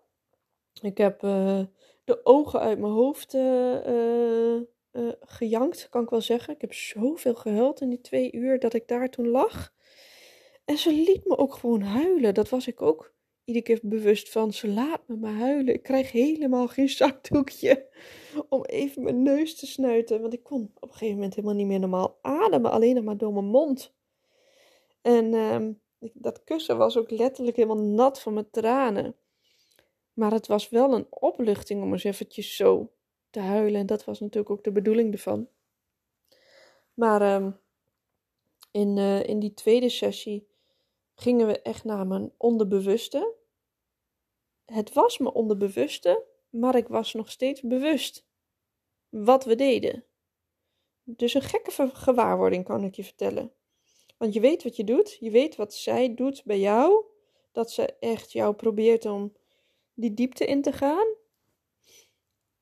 ik 0.81 0.97
heb 0.97 1.23
uh, 1.23 1.61
de 2.03 2.25
ogen 2.25 2.59
uit 2.59 2.79
mijn 2.79 2.93
hoofd 2.93 3.33
uh, 3.33 3.85
uh, 3.85 5.11
gejankt, 5.21 5.89
kan 5.89 6.03
ik 6.03 6.09
wel 6.09 6.21
zeggen. 6.21 6.53
Ik 6.53 6.61
heb 6.61 6.73
zoveel 6.73 7.35
gehuild 7.35 7.81
in 7.81 7.89
die 7.89 8.01
twee 8.01 8.31
uur 8.31 8.59
dat 8.59 8.73
ik 8.73 8.87
daar 8.87 9.09
toen 9.09 9.27
lag. 9.27 9.73
En 10.65 10.77
ze 10.77 10.91
liet 10.91 11.25
me 11.25 11.37
ook 11.37 11.53
gewoon 11.53 11.81
huilen. 11.81 12.33
Dat 12.33 12.49
was 12.49 12.67
ik 12.67 12.81
ook 12.81 13.13
iedere 13.43 13.65
keer 13.65 13.79
bewust 13.83 14.29
van. 14.29 14.53
Ze 14.53 14.67
laat 14.67 15.07
me 15.07 15.15
maar 15.15 15.33
huilen. 15.33 15.73
Ik 15.73 15.83
krijg 15.83 16.11
helemaal 16.11 16.67
geen 16.67 16.89
zakdoekje 16.89 17.85
om 18.49 18.65
even 18.65 19.03
mijn 19.03 19.21
neus 19.21 19.55
te 19.55 19.67
snuiten. 19.67 20.21
Want 20.21 20.33
ik 20.33 20.43
kon 20.43 20.71
op 20.75 20.81
een 20.83 20.91
gegeven 20.91 21.15
moment 21.15 21.35
helemaal 21.35 21.55
niet 21.55 21.67
meer 21.67 21.79
normaal 21.79 22.17
ademen. 22.21 22.71
Alleen 22.71 22.95
nog 22.95 23.03
maar 23.03 23.17
door 23.17 23.33
mijn 23.33 23.45
mond. 23.45 23.95
En 25.07 25.33
uh, 25.33 26.09
dat 26.13 26.43
kussen 26.43 26.77
was 26.77 26.97
ook 26.97 27.11
letterlijk 27.11 27.55
helemaal 27.55 27.83
nat 27.83 28.21
van 28.21 28.33
mijn 28.33 28.49
tranen. 28.49 29.15
Maar 30.13 30.31
het 30.31 30.47
was 30.47 30.69
wel 30.69 30.93
een 30.93 31.07
opluchting 31.09 31.83
om 31.83 31.91
eens 31.91 32.03
eventjes 32.03 32.55
zo 32.55 32.91
te 33.29 33.39
huilen. 33.39 33.79
En 33.79 33.85
dat 33.85 34.03
was 34.03 34.19
natuurlijk 34.19 34.49
ook 34.49 34.63
de 34.63 34.71
bedoeling 34.71 35.13
ervan. 35.13 35.47
Maar 36.93 37.21
uh, 37.21 37.51
in, 38.71 38.97
uh, 38.97 39.23
in 39.23 39.39
die 39.39 39.53
tweede 39.53 39.89
sessie 39.89 40.47
gingen 41.15 41.47
we 41.47 41.61
echt 41.61 41.83
naar 41.83 42.07
mijn 42.07 42.31
onderbewuste. 42.37 43.33
Het 44.65 44.93
was 44.93 45.17
mijn 45.17 45.33
onderbewuste, 45.33 46.23
maar 46.49 46.75
ik 46.75 46.87
was 46.87 47.13
nog 47.13 47.31
steeds 47.31 47.61
bewust 47.61 48.25
wat 49.09 49.45
we 49.45 49.55
deden. 49.55 50.03
Dus 51.03 51.33
een 51.33 51.41
gekke 51.41 51.89
gewaarwording 51.93 52.63
kan 52.63 52.83
ik 52.83 52.95
je 52.95 53.03
vertellen. 53.03 53.51
Want 54.17 54.33
je 54.33 54.39
weet 54.39 54.63
wat 54.63 54.75
je 54.75 54.83
doet, 54.83 55.17
je 55.19 55.31
weet 55.31 55.55
wat 55.55 55.73
zij 55.73 56.15
doet 56.15 56.43
bij 56.45 56.59
jou, 56.59 57.05
dat 57.51 57.71
ze 57.71 57.93
echt 57.99 58.31
jou 58.31 58.55
probeert 58.55 59.05
om 59.05 59.33
die 59.93 60.13
diepte 60.13 60.45
in 60.45 60.61
te 60.61 60.71
gaan. 60.71 61.07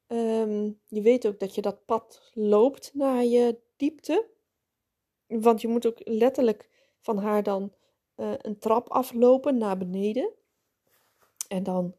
Um, 0.08 0.80
je 0.88 1.02
weet 1.02 1.28
ook 1.28 1.40
dat 1.40 1.56
je 1.56 1.62
dat 1.62 1.86
pad 1.86 2.32
loopt 2.34 2.92
naar 2.94 3.24
je 3.24 3.60
diepte. 3.76 4.28
Want 5.28 5.62
je 5.62 5.68
moet 5.68 5.86
ook 5.86 6.00
letterlijk 6.04 6.70
van 7.00 7.18
haar 7.18 7.44
dan 7.44 7.74
uh, 8.18 8.34
een 8.38 8.60
trap 8.60 8.90
aflopen 8.90 9.58
naar 9.58 9.78
beneden. 9.78 10.34
En 11.48 11.64
dan 11.64 11.96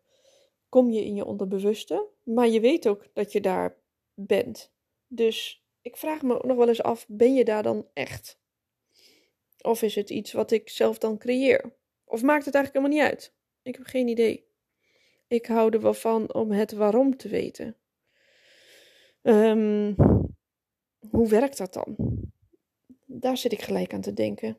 kom 0.68 0.90
je 0.90 1.04
in 1.04 1.14
je 1.14 1.24
onderbewuste. 1.24 2.06
Maar 2.22 2.48
je 2.48 2.60
weet 2.60 2.88
ook 2.88 3.06
dat 3.12 3.32
je 3.32 3.40
daar 3.40 3.76
bent. 4.14 4.72
Dus 5.06 5.64
ik 5.80 5.96
vraag 5.96 6.22
me 6.22 6.40
nog 6.42 6.56
wel 6.56 6.68
eens 6.68 6.82
af: 6.82 7.04
ben 7.08 7.34
je 7.34 7.44
daar 7.44 7.62
dan 7.62 7.86
echt? 7.92 8.38
Of 9.66 9.82
is 9.82 9.94
het 9.94 10.10
iets 10.10 10.32
wat 10.32 10.50
ik 10.50 10.68
zelf 10.68 10.98
dan 10.98 11.18
creëer? 11.18 11.72
Of 12.04 12.22
maakt 12.22 12.44
het 12.44 12.54
eigenlijk 12.54 12.84
helemaal 12.84 13.04
niet 13.04 13.14
uit? 13.14 13.34
Ik 13.62 13.76
heb 13.76 13.86
geen 13.86 14.08
idee. 14.08 14.46
Ik 15.26 15.46
hou 15.46 15.72
er 15.72 15.80
wel 15.80 15.94
van 15.94 16.34
om 16.34 16.50
het 16.50 16.72
waarom 16.72 17.16
te 17.16 17.28
weten. 17.28 17.76
Um, 19.22 19.94
hoe 21.10 21.28
werkt 21.28 21.58
dat 21.58 21.72
dan? 21.72 21.96
Daar 23.04 23.36
zit 23.36 23.52
ik 23.52 23.62
gelijk 23.62 23.92
aan 23.94 24.00
te 24.00 24.12
denken. 24.12 24.58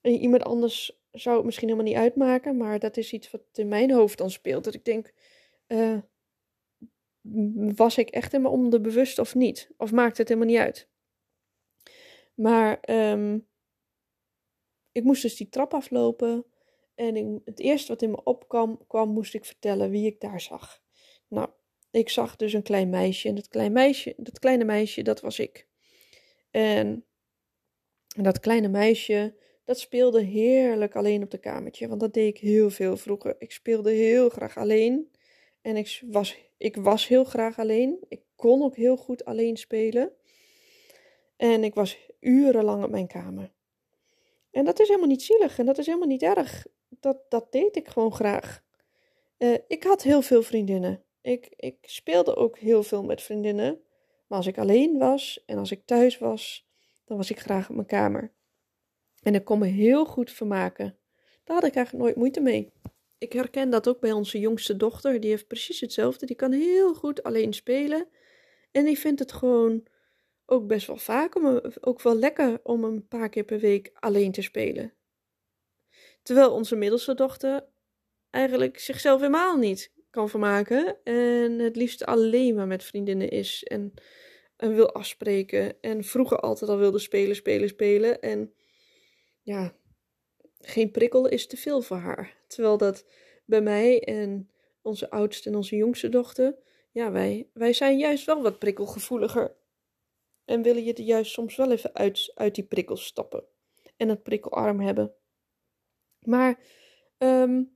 En 0.00 0.12
iemand 0.12 0.42
anders 0.42 1.00
zou 1.10 1.36
het 1.36 1.44
misschien 1.44 1.68
helemaal 1.68 1.90
niet 1.90 2.00
uitmaken, 2.00 2.56
maar 2.56 2.78
dat 2.78 2.96
is 2.96 3.12
iets 3.12 3.30
wat 3.30 3.42
in 3.52 3.68
mijn 3.68 3.90
hoofd 3.90 4.18
dan 4.18 4.30
speelt. 4.30 4.64
Dat 4.64 4.74
ik 4.74 4.84
denk, 4.84 5.12
uh, 5.68 5.98
was 7.74 7.98
ik 7.98 8.08
echt 8.08 8.32
mijn 8.32 8.46
onderbewust 8.46 9.18
of 9.18 9.34
niet? 9.34 9.70
Of 9.76 9.92
maakt 9.92 10.18
het 10.18 10.28
helemaal 10.28 10.48
niet 10.48 10.58
uit? 10.58 10.88
Maar 12.34 12.80
um, 13.12 13.48
ik 14.92 15.04
moest 15.04 15.22
dus 15.22 15.36
die 15.36 15.48
trap 15.48 15.74
aflopen. 15.74 16.44
En 16.94 17.42
het 17.44 17.60
eerste 17.60 17.88
wat 17.92 18.02
in 18.02 18.10
me 18.10 18.22
opkwam, 18.24 18.86
kwam, 18.86 19.08
moest 19.08 19.34
ik 19.34 19.44
vertellen 19.44 19.90
wie 19.90 20.06
ik 20.06 20.20
daar 20.20 20.40
zag. 20.40 20.82
Nou, 21.28 21.48
ik 21.90 22.08
zag 22.08 22.36
dus 22.36 22.52
een 22.52 22.62
klein 22.62 22.90
meisje. 22.90 23.28
En 23.28 23.34
dat, 23.34 23.48
klein 23.48 23.72
meisje, 23.72 24.14
dat 24.16 24.38
kleine 24.38 24.64
meisje, 24.64 25.02
dat 25.02 25.20
was 25.20 25.38
ik. 25.38 25.66
En 26.50 27.04
dat 28.06 28.40
kleine 28.40 28.68
meisje, 28.68 29.34
dat 29.64 29.78
speelde 29.78 30.22
heerlijk 30.22 30.96
alleen 30.96 31.22
op 31.22 31.30
de 31.30 31.38
kamertje. 31.38 31.88
Want 31.88 32.00
dat 32.00 32.14
deed 32.14 32.28
ik 32.28 32.38
heel 32.38 32.70
veel 32.70 32.96
vroeger. 32.96 33.36
Ik 33.38 33.52
speelde 33.52 33.90
heel 33.90 34.28
graag 34.28 34.56
alleen. 34.56 35.10
En 35.62 35.76
ik 35.76 36.02
was, 36.06 36.38
ik 36.56 36.76
was 36.76 37.08
heel 37.08 37.24
graag 37.24 37.58
alleen. 37.58 38.04
Ik 38.08 38.22
kon 38.36 38.62
ook 38.62 38.76
heel 38.76 38.96
goed 38.96 39.24
alleen 39.24 39.56
spelen. 39.56 40.12
En 41.36 41.64
ik 41.64 41.74
was 41.74 41.98
urenlang 42.20 42.84
op 42.84 42.90
mijn 42.90 43.06
kamer. 43.06 43.52
En 44.50 44.64
dat 44.64 44.80
is 44.80 44.86
helemaal 44.88 45.08
niet 45.08 45.22
zielig 45.22 45.58
en 45.58 45.66
dat 45.66 45.78
is 45.78 45.86
helemaal 45.86 46.08
niet 46.08 46.22
erg. 46.22 46.66
Dat, 46.88 47.18
dat 47.28 47.52
deed 47.52 47.76
ik 47.76 47.88
gewoon 47.88 48.14
graag. 48.14 48.62
Uh, 49.38 49.56
ik 49.68 49.82
had 49.82 50.02
heel 50.02 50.22
veel 50.22 50.42
vriendinnen. 50.42 51.04
Ik, 51.20 51.52
ik 51.56 51.76
speelde 51.82 52.36
ook 52.36 52.58
heel 52.58 52.82
veel 52.82 53.04
met 53.04 53.22
vriendinnen. 53.22 53.80
Maar 54.26 54.38
als 54.38 54.46
ik 54.46 54.58
alleen 54.58 54.98
was 54.98 55.42
en 55.46 55.58
als 55.58 55.70
ik 55.70 55.82
thuis 55.84 56.18
was, 56.18 56.68
dan 57.04 57.16
was 57.16 57.30
ik 57.30 57.40
graag 57.40 57.68
op 57.68 57.74
mijn 57.74 57.86
kamer. 57.86 58.32
En 59.22 59.34
ik 59.34 59.44
kon 59.44 59.58
me 59.58 59.66
heel 59.66 60.06
goed 60.06 60.30
vermaken. 60.30 60.96
Daar 61.44 61.56
had 61.56 61.68
ik 61.68 61.74
eigenlijk 61.74 62.04
nooit 62.04 62.16
moeite 62.16 62.40
mee. 62.40 62.72
Ik 63.18 63.32
herken 63.32 63.70
dat 63.70 63.88
ook 63.88 64.00
bij 64.00 64.12
onze 64.12 64.38
jongste 64.38 64.76
dochter. 64.76 65.20
Die 65.20 65.30
heeft 65.30 65.46
precies 65.46 65.80
hetzelfde. 65.80 66.26
Die 66.26 66.36
kan 66.36 66.52
heel 66.52 66.94
goed 66.94 67.22
alleen 67.22 67.52
spelen. 67.52 68.08
En 68.70 68.84
die 68.84 68.98
vindt 68.98 69.20
het 69.20 69.32
gewoon 69.32 69.86
ook 70.50 70.66
best 70.66 70.86
wel 70.86 70.96
vaak, 70.96 71.36
om, 71.36 71.60
ook 71.80 72.02
wel 72.02 72.16
lekker 72.16 72.60
om 72.62 72.84
een 72.84 73.08
paar 73.08 73.28
keer 73.28 73.44
per 73.44 73.58
week 73.58 73.90
alleen 73.94 74.32
te 74.32 74.42
spelen. 74.42 74.92
Terwijl 76.22 76.52
onze 76.52 76.76
middelste 76.76 77.14
dochter 77.14 77.64
eigenlijk 78.30 78.78
zichzelf 78.78 79.20
helemaal 79.20 79.56
niet 79.56 79.92
kan 80.10 80.28
vermaken 80.28 80.96
en 81.04 81.58
het 81.58 81.76
liefst 81.76 82.04
alleen 82.04 82.54
maar 82.54 82.66
met 82.66 82.84
vriendinnen 82.84 83.28
is 83.28 83.64
en, 83.64 83.92
en 84.56 84.74
wil 84.74 84.92
afspreken 84.92 85.80
en 85.80 86.04
vroeger 86.04 86.40
altijd 86.40 86.70
al 86.70 86.78
wilde 86.78 86.98
spelen, 86.98 87.36
spelen, 87.36 87.68
spelen 87.68 88.20
en 88.20 88.54
ja, 89.42 89.74
geen 90.60 90.90
prikkel 90.90 91.28
is 91.28 91.46
te 91.46 91.56
veel 91.56 91.82
voor 91.82 91.96
haar. 91.96 92.36
Terwijl 92.46 92.76
dat 92.76 93.04
bij 93.44 93.60
mij 93.60 94.02
en 94.02 94.50
onze 94.82 95.10
oudste 95.10 95.48
en 95.48 95.56
onze 95.56 95.76
jongste 95.76 96.08
dochter, 96.08 96.56
ja, 96.90 97.12
wij, 97.12 97.48
wij 97.52 97.72
zijn 97.72 97.98
juist 97.98 98.26
wel 98.26 98.42
wat 98.42 98.58
prikkelgevoeliger 98.58 99.58
en 100.44 100.62
willen 100.62 100.84
je 100.84 100.94
er 100.94 101.02
juist 101.02 101.32
soms 101.32 101.56
wel 101.56 101.70
even 101.70 101.94
uit, 101.94 102.32
uit 102.34 102.54
die 102.54 102.64
prikkels 102.64 103.04
stappen 103.04 103.44
en 103.96 104.08
het 104.08 104.22
prikkelarm 104.22 104.80
hebben. 104.80 105.14
Maar 106.20 106.60
um, 107.18 107.74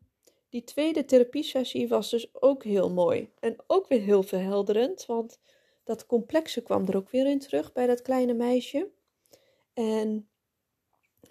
die 0.49 0.65
tweede 0.65 1.05
therapiesessie 1.05 1.89
was 1.89 2.11
dus 2.11 2.35
ook 2.35 2.65
heel 2.65 2.91
mooi. 2.91 3.33
En 3.41 3.57
ook 3.67 3.89
weer 3.89 4.01
heel 4.01 4.23
verhelderend, 4.23 5.07
want 5.07 5.41
dat 5.85 6.07
complexe 6.07 6.63
kwam 6.63 6.87
er 6.87 6.97
ook 6.97 7.11
weer 7.11 7.27
in 7.27 7.39
terug 7.39 7.73
bij 7.73 7.87
dat 7.87 8.03
kleine 8.03 8.35
meisje. 8.35 8.91
En 9.73 10.29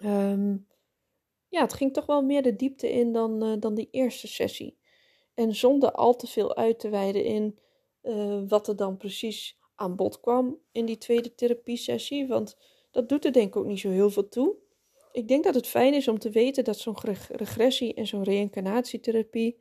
ehm, 0.00 0.56
ja, 1.48 1.60
het 1.60 1.72
ging 1.72 1.92
toch 1.92 2.06
wel 2.06 2.22
meer 2.22 2.42
de 2.42 2.56
diepte 2.56 2.92
in 2.92 3.12
dan, 3.12 3.44
uh, 3.44 3.54
dan 3.58 3.74
die 3.74 3.88
eerste 3.90 4.28
sessie. 4.28 4.78
En 5.34 5.54
zonder 5.54 5.92
al 5.92 6.16
te 6.16 6.26
veel 6.26 6.56
uit 6.56 6.78
te 6.78 6.88
wijden 6.88 7.24
in 7.24 7.58
uh, 8.02 8.42
wat 8.48 8.68
er 8.68 8.76
dan 8.76 8.96
precies 8.96 9.58
aan 9.74 9.96
bod 9.96 10.20
kwam 10.20 10.58
in 10.72 10.84
die 10.84 10.98
tweede 10.98 11.34
therapiesessie. 11.34 12.26
Want 12.26 12.56
dat 12.90 13.08
doet 13.08 13.24
er 13.24 13.32
denk 13.32 13.46
ik 13.48 13.56
ook 13.56 13.66
niet 13.66 13.80
zo 13.80 13.90
heel 13.90 14.10
veel 14.10 14.28
toe. 14.28 14.56
Ik 15.12 15.28
denk 15.28 15.44
dat 15.44 15.54
het 15.54 15.66
fijn 15.66 15.94
is 15.94 16.08
om 16.08 16.18
te 16.18 16.30
weten 16.30 16.64
dat 16.64 16.78
zo'n 16.78 16.96
regressie 17.28 17.94
en 17.94 18.06
zo'n 18.06 18.22
reïncarnatietherapie 18.22 19.58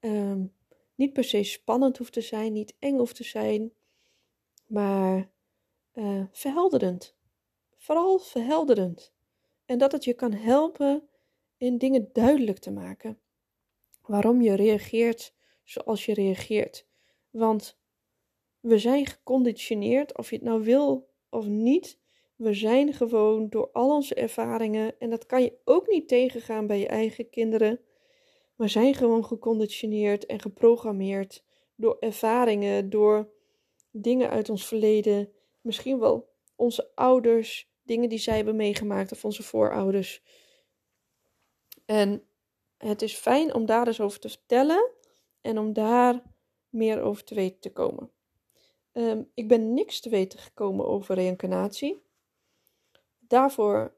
um, 0.00 0.54
niet 0.94 1.12
per 1.12 1.24
se 1.24 1.42
spannend 1.42 1.98
hoeft 1.98 2.12
te 2.12 2.20
zijn, 2.20 2.52
niet 2.52 2.74
eng 2.78 2.96
hoeft 2.96 3.16
te 3.16 3.24
zijn, 3.24 3.72
maar 4.66 5.30
uh, 5.94 6.24
verhelderend. 6.32 7.16
Vooral 7.76 8.18
verhelderend. 8.18 9.12
En 9.64 9.78
dat 9.78 9.92
het 9.92 10.04
je 10.04 10.14
kan 10.14 10.32
helpen 10.32 11.08
in 11.56 11.78
dingen 11.78 12.08
duidelijk 12.12 12.58
te 12.58 12.70
maken. 12.70 13.18
Waarom 14.02 14.42
je 14.42 14.54
reageert 14.54 15.34
zoals 15.64 16.04
je 16.04 16.14
reageert. 16.14 16.86
Want 17.30 17.79
we 18.60 18.78
zijn 18.78 19.06
geconditioneerd, 19.06 20.18
of 20.18 20.30
je 20.30 20.36
het 20.36 20.44
nou 20.44 20.62
wil 20.62 21.08
of 21.28 21.46
niet. 21.46 21.98
We 22.36 22.54
zijn 22.54 22.92
gewoon 22.92 23.48
door 23.48 23.70
al 23.72 23.94
onze 23.94 24.14
ervaringen, 24.14 24.98
en 24.98 25.10
dat 25.10 25.26
kan 25.26 25.42
je 25.42 25.58
ook 25.64 25.88
niet 25.88 26.08
tegengaan 26.08 26.66
bij 26.66 26.78
je 26.78 26.86
eigen 26.86 27.30
kinderen. 27.30 27.80
We 28.56 28.68
zijn 28.68 28.94
gewoon 28.94 29.24
geconditioneerd 29.24 30.26
en 30.26 30.40
geprogrammeerd 30.40 31.44
door 31.74 31.96
ervaringen, 32.00 32.90
door 32.90 33.32
dingen 33.90 34.30
uit 34.30 34.48
ons 34.48 34.66
verleden, 34.66 35.32
misschien 35.60 35.98
wel 35.98 36.28
onze 36.56 36.90
ouders, 36.94 37.70
dingen 37.82 38.08
die 38.08 38.18
zij 38.18 38.36
hebben 38.36 38.56
meegemaakt 38.56 39.12
of 39.12 39.24
onze 39.24 39.42
voorouders. 39.42 40.22
En 41.84 42.24
het 42.76 43.02
is 43.02 43.14
fijn 43.14 43.54
om 43.54 43.66
daar 43.66 43.86
eens 43.86 44.00
over 44.00 44.20
te 44.20 44.28
vertellen 44.28 44.90
en 45.40 45.58
om 45.58 45.72
daar 45.72 46.22
meer 46.68 47.02
over 47.02 47.24
te 47.24 47.34
weten 47.34 47.60
te 47.60 47.72
komen. 47.72 48.10
Um, 48.92 49.30
ik 49.34 49.48
ben 49.48 49.74
niks 49.74 50.00
te 50.00 50.08
weten 50.08 50.38
gekomen 50.38 50.86
over 50.86 51.14
reïncarnatie. 51.14 52.02
Daarvoor 53.18 53.94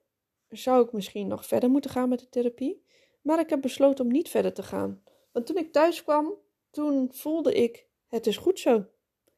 zou 0.49 0.85
ik 0.85 0.93
misschien 0.93 1.27
nog 1.27 1.47
verder 1.47 1.71
moeten 1.71 1.91
gaan 1.91 2.09
met 2.09 2.19
de 2.19 2.29
therapie. 2.29 2.85
Maar 3.23 3.41
ik 3.41 3.51
heb 3.51 3.61
besloten 3.61 4.05
om 4.05 4.11
niet 4.11 4.29
verder 4.29 4.53
te 4.53 4.63
gaan. 4.63 5.03
Want 5.33 5.47
toen 5.47 5.57
ik 5.57 5.73
thuis 5.73 6.03
kwam, 6.03 6.35
toen 6.71 7.09
voelde 7.13 7.55
ik: 7.55 7.87
het 8.07 8.27
is 8.27 8.37
goed 8.37 8.59
zo. 8.59 8.77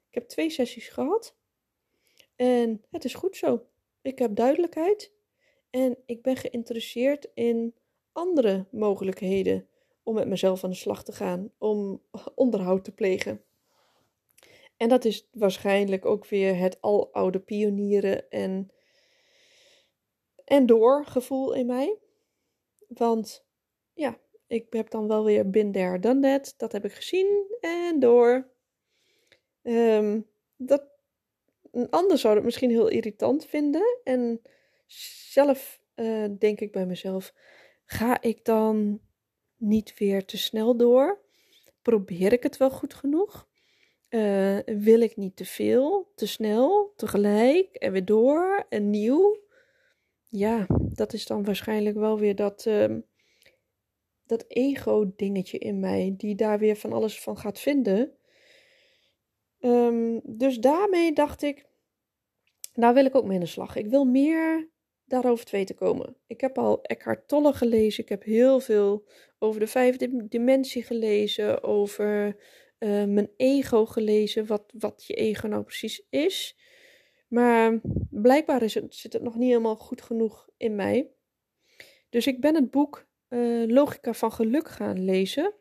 Ik 0.08 0.14
heb 0.14 0.28
twee 0.28 0.50
sessies 0.50 0.88
gehad. 0.88 1.36
En 2.36 2.84
het 2.90 3.04
is 3.04 3.14
goed 3.14 3.36
zo. 3.36 3.66
Ik 4.02 4.18
heb 4.18 4.34
duidelijkheid. 4.36 5.12
En 5.70 5.98
ik 6.06 6.22
ben 6.22 6.36
geïnteresseerd 6.36 7.28
in 7.34 7.74
andere 8.12 8.66
mogelijkheden 8.70 9.68
om 10.02 10.14
met 10.14 10.28
mezelf 10.28 10.64
aan 10.64 10.70
de 10.70 10.76
slag 10.76 11.04
te 11.04 11.12
gaan, 11.12 11.52
om 11.58 12.02
onderhoud 12.34 12.84
te 12.84 12.92
plegen. 12.92 13.44
En 14.76 14.88
dat 14.88 15.04
is 15.04 15.28
waarschijnlijk 15.32 16.04
ook 16.04 16.26
weer 16.26 16.56
het 16.56 16.80
aloude 16.80 17.40
pionieren 17.40 18.30
en, 18.30 18.72
en 20.44 20.66
door 20.66 21.06
gevoel 21.06 21.54
in 21.54 21.66
mij. 21.66 21.98
Want 22.88 23.46
ja, 23.92 24.18
ik 24.46 24.66
heb 24.72 24.90
dan 24.90 25.08
wel 25.08 25.24
weer 25.24 25.50
been 25.50 25.72
there, 25.72 25.98
done 25.98 26.20
that. 26.20 26.54
Dat 26.56 26.72
heb 26.72 26.84
ik 26.84 26.92
gezien 26.92 27.56
en 27.60 28.00
door. 28.00 28.52
Um, 29.62 30.26
dat, 30.56 30.84
een 31.70 31.90
ander 31.90 32.18
zou 32.18 32.34
het 32.34 32.44
misschien 32.44 32.70
heel 32.70 32.88
irritant 32.88 33.46
vinden. 33.46 33.98
En 34.04 34.42
zelf 35.30 35.80
uh, 35.94 36.26
denk 36.38 36.60
ik 36.60 36.72
bij 36.72 36.86
mezelf: 36.86 37.34
ga 37.84 38.20
ik 38.20 38.44
dan 38.44 39.00
niet 39.56 39.98
weer 39.98 40.24
te 40.24 40.38
snel 40.38 40.76
door? 40.76 41.22
Probeer 41.82 42.32
ik 42.32 42.42
het 42.42 42.56
wel 42.56 42.70
goed 42.70 42.94
genoeg? 42.94 43.48
Uh, 44.14 44.58
wil 44.64 45.00
ik 45.00 45.16
niet 45.16 45.36
te 45.36 45.44
veel, 45.44 46.12
te 46.14 46.26
snel, 46.26 46.92
tegelijk 46.96 47.74
en 47.74 47.92
weer 47.92 48.04
door 48.04 48.66
en 48.68 48.90
nieuw? 48.90 49.38
Ja, 50.28 50.66
dat 50.94 51.12
is 51.12 51.26
dan 51.26 51.44
waarschijnlijk 51.44 51.96
wel 51.96 52.18
weer 52.18 52.34
dat, 52.34 52.64
uh, 52.68 52.96
dat 54.26 54.44
ego-dingetje 54.48 55.58
in 55.58 55.80
mij, 55.80 56.14
die 56.16 56.34
daar 56.34 56.58
weer 56.58 56.76
van 56.76 56.92
alles 56.92 57.20
van 57.20 57.36
gaat 57.36 57.60
vinden. 57.60 58.12
Um, 59.60 60.20
dus 60.24 60.58
daarmee 60.58 61.12
dacht 61.12 61.42
ik, 61.42 61.66
nou 62.74 62.94
wil 62.94 63.04
ik 63.04 63.14
ook 63.14 63.24
mee 63.24 63.34
in 63.34 63.40
de 63.40 63.46
slag. 63.46 63.76
Ik 63.76 63.86
wil 63.86 64.04
meer 64.04 64.68
daarover 65.04 65.44
te 65.44 65.56
weten 65.56 65.74
komen. 65.74 66.16
Ik 66.26 66.40
heb 66.40 66.58
al 66.58 66.82
Eckhart 66.82 67.28
Tolle 67.28 67.52
gelezen. 67.52 68.02
Ik 68.02 68.08
heb 68.08 68.22
heel 68.22 68.60
veel 68.60 69.04
over 69.38 69.60
de 69.60 69.66
vijfde 69.66 70.28
dimensie 70.28 70.82
gelezen. 70.82 71.62
Over 71.62 72.36
uh, 72.84 73.04
mijn 73.04 73.30
ego 73.36 73.86
gelezen. 73.86 74.46
Wat, 74.46 74.72
wat 74.78 75.04
je 75.06 75.14
ego 75.14 75.46
nou 75.46 75.62
precies 75.62 76.06
is. 76.10 76.56
Maar 77.28 77.80
blijkbaar 78.10 78.62
is 78.62 78.74
het, 78.74 78.94
zit 78.94 79.12
het 79.12 79.22
nog 79.22 79.34
niet 79.34 79.48
helemaal 79.48 79.76
goed 79.76 80.02
genoeg 80.02 80.48
in 80.56 80.74
mij. 80.74 81.10
Dus 82.08 82.26
ik 82.26 82.40
ben 82.40 82.54
het 82.54 82.70
boek 82.70 83.06
uh, 83.28 83.68
Logica 83.68 84.12
van 84.12 84.32
Geluk 84.32 84.68
gaan 84.68 85.04
lezen. 85.04 85.54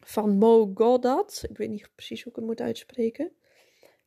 Van 0.00 0.38
Mo 0.38 0.70
Godat. 0.74 1.44
Ik 1.50 1.56
weet 1.56 1.70
niet 1.70 1.90
precies 1.94 2.22
hoe 2.22 2.32
ik 2.32 2.38
het 2.38 2.46
moet 2.46 2.60
uitspreken. 2.60 3.32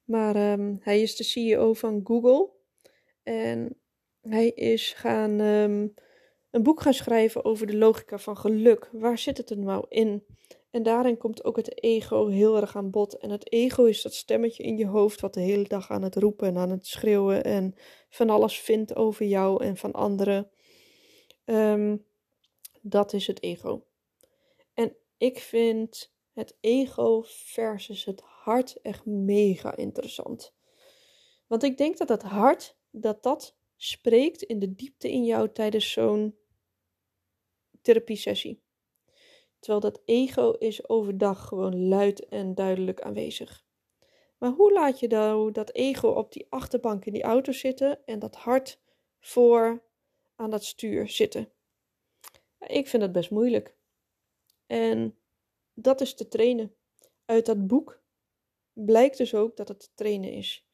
Maar 0.03 0.51
um, 0.51 0.77
hij 0.81 1.01
is 1.01 1.15
de 1.15 1.23
CEO 1.23 1.73
van 1.73 2.01
Google. 2.03 2.49
En 3.23 3.79
hij 4.21 4.47
is 4.47 4.93
gaan 4.93 5.39
um, 5.39 5.93
een 6.51 6.63
boek 6.63 6.81
gaan 6.81 6.93
schrijven 6.93 7.45
over 7.45 7.67
de 7.67 7.77
logica 7.77 8.17
van 8.17 8.37
geluk. 8.37 8.89
Waar 8.91 9.17
zit 9.17 9.37
het 9.37 9.49
er 9.49 9.57
nou 9.57 9.85
in? 9.89 10.25
En 10.75 10.83
daarin 10.83 11.17
komt 11.17 11.43
ook 11.43 11.55
het 11.55 11.83
ego 11.83 12.27
heel 12.27 12.55
erg 12.55 12.75
aan 12.75 12.89
bod. 12.89 13.17
En 13.17 13.29
het 13.29 13.51
ego 13.51 13.83
is 13.83 14.01
dat 14.01 14.13
stemmetje 14.13 14.63
in 14.63 14.77
je 14.77 14.85
hoofd 14.85 15.21
wat 15.21 15.33
de 15.33 15.39
hele 15.39 15.67
dag 15.67 15.91
aan 15.91 16.01
het 16.01 16.15
roepen 16.15 16.47
en 16.47 16.57
aan 16.57 16.69
het 16.69 16.87
schreeuwen 16.87 17.43
en 17.43 17.75
van 18.09 18.29
alles 18.29 18.59
vindt 18.59 18.95
over 18.95 19.25
jou 19.25 19.63
en 19.63 19.77
van 19.77 19.91
anderen. 19.91 20.51
Um, 21.45 22.05
dat 22.81 23.13
is 23.13 23.27
het 23.27 23.43
ego. 23.43 23.85
En 24.73 24.95
ik 25.17 25.39
vind 25.39 26.13
het 26.33 26.57
ego 26.59 27.23
versus 27.25 28.05
het 28.05 28.21
hart 28.21 28.81
echt 28.81 29.05
mega 29.05 29.75
interessant. 29.75 30.53
Want 31.47 31.63
ik 31.63 31.77
denk 31.77 31.97
dat 31.97 32.09
het 32.09 32.23
hart, 32.23 32.77
dat 32.89 33.23
dat 33.23 33.57
spreekt 33.75 34.41
in 34.41 34.59
de 34.59 34.75
diepte 34.75 35.11
in 35.11 35.25
jou 35.25 35.51
tijdens 35.51 35.91
zo'n 35.91 36.37
therapiesessie. 37.81 38.64
Terwijl 39.65 39.91
dat 39.91 40.01
ego 40.05 40.51
is 40.51 40.89
overdag 40.89 41.47
gewoon 41.47 41.87
luid 41.87 42.27
en 42.27 42.55
duidelijk 42.55 43.01
aanwezig. 43.01 43.65
Maar 44.37 44.51
hoe 44.51 44.73
laat 44.73 44.99
je 44.99 45.07
nou 45.07 45.51
dat 45.51 45.73
ego 45.73 46.07
op 46.07 46.31
die 46.31 46.47
achterbank 46.49 47.05
in 47.05 47.13
die 47.13 47.23
auto 47.23 47.51
zitten 47.51 48.05
en 48.05 48.19
dat 48.19 48.35
hart 48.35 48.79
voor 49.19 49.83
aan 50.35 50.49
dat 50.49 50.63
stuur 50.63 51.07
zitten? 51.07 51.51
Ik 52.59 52.87
vind 52.87 53.01
dat 53.01 53.11
best 53.11 53.31
moeilijk. 53.31 53.75
En 54.65 55.17
dat 55.73 56.01
is 56.01 56.13
te 56.13 56.27
trainen. 56.27 56.75
Uit 57.25 57.45
dat 57.45 57.67
boek 57.67 58.01
blijkt 58.73 59.17
dus 59.17 59.33
ook 59.33 59.57
dat 59.57 59.67
het 59.67 59.79
te 59.79 59.89
trainen 59.93 60.31
is. 60.31 60.65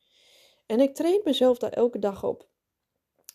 En 0.65 0.79
ik 0.79 0.95
train 0.95 1.21
mezelf 1.23 1.57
daar 1.57 1.73
elke 1.73 1.99
dag 1.99 2.23
op. 2.23 2.49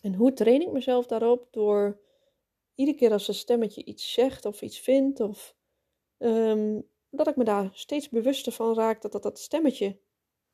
En 0.01 0.13
hoe 0.13 0.33
train 0.33 0.61
ik 0.61 0.71
mezelf 0.71 1.05
daarop? 1.05 1.47
Door 1.51 2.05
iedere 2.77 2.97
keer 2.97 3.11
als 3.11 3.27
een 3.27 3.33
stemmetje 3.33 3.83
iets 3.83 4.13
zegt 4.13 4.45
of 4.45 4.61
iets 4.61 4.79
vindt, 4.79 5.19
of 5.19 5.55
um, 6.17 6.87
dat 7.09 7.27
ik 7.27 7.35
me 7.35 7.43
daar 7.43 7.69
steeds 7.73 8.09
bewuster 8.09 8.51
van 8.51 8.75
raak 8.75 9.01
dat 9.01 9.11
dat, 9.11 9.23
dat 9.23 9.39
stemmetje, 9.39 9.99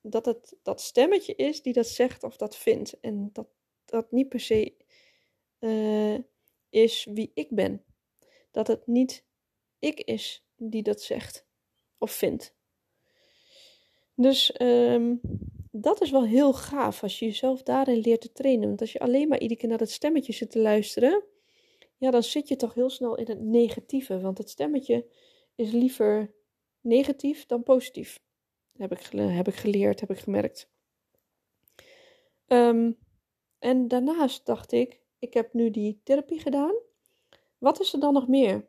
dat 0.01 0.25
het 0.25 0.55
dat 0.63 0.81
stemmetje 0.81 1.36
is 1.36 1.62
die 1.62 1.73
dat 1.73 1.88
zegt 1.88 2.23
of 2.23 2.38
dat 2.38 2.55
vindt. 2.55 2.99
En 2.99 3.29
dat 3.33 3.47
dat 3.86 4.12
niet 4.12 4.29
per 4.29 4.39
se 4.39 4.73
uh, 5.59 6.19
is 6.69 7.07
wie 7.12 7.31
ik 7.33 7.49
ben. 7.49 7.83
Dat 8.51 8.67
het 8.67 8.88
niet 8.88 9.25
ik 9.79 9.99
is 9.99 10.45
die 10.55 10.83
dat 10.83 11.01
zegt 11.01 11.45
of 11.97 12.12
vindt. 12.12 12.55
Dus 14.15 14.62
um, 14.62 15.21
dat 15.71 16.01
is 16.01 16.12
wel 16.12 16.25
heel 16.25 16.53
gaaf 16.53 17.03
als 17.03 17.19
je 17.19 17.25
jezelf 17.25 17.63
daarin 17.63 17.97
leert 17.97 18.21
te 18.21 18.31
trainen. 18.31 18.67
Want 18.67 18.81
als 18.81 18.91
je 18.91 18.99
alleen 18.99 19.27
maar 19.27 19.39
iedere 19.39 19.59
keer 19.59 19.69
naar 19.69 19.77
dat 19.77 19.89
stemmetje 19.89 20.33
zit 20.33 20.51
te 20.51 20.59
luisteren, 20.59 21.23
ja, 22.04 22.12
dan 22.12 22.24
zit 22.24 22.48
je 22.48 22.56
toch 22.56 22.74
heel 22.74 22.89
snel 22.89 23.16
in 23.16 23.28
het 23.28 23.39
negatieve. 23.39 24.20
Want 24.20 24.38
het 24.38 24.50
stemmetje 24.50 25.06
is 25.56 25.72
liever 25.72 26.34
negatief 26.82 27.46
dan 27.46 27.63
positief. 27.63 28.20
Heb 28.78 28.92
ik, 28.92 29.00
heb 29.12 29.48
ik 29.48 29.56
geleerd, 29.56 30.00
heb 30.00 30.10
ik 30.10 30.20
gemerkt. 30.20 30.70
Um, 32.48 32.98
en 33.60 33.88
daarnaast 33.88 34.46
dacht 34.46 34.72
ik, 34.72 35.00
ik 35.20 35.34
heb 35.34 35.54
nu 35.54 35.72
die 35.72 36.02
therapie 36.04 36.39
gedaan. 36.39 36.76
Wat 37.58 37.80
is 37.80 37.94
er 37.94 38.00
dan 38.00 38.13
nog 38.13 38.28
meer? 38.28 38.68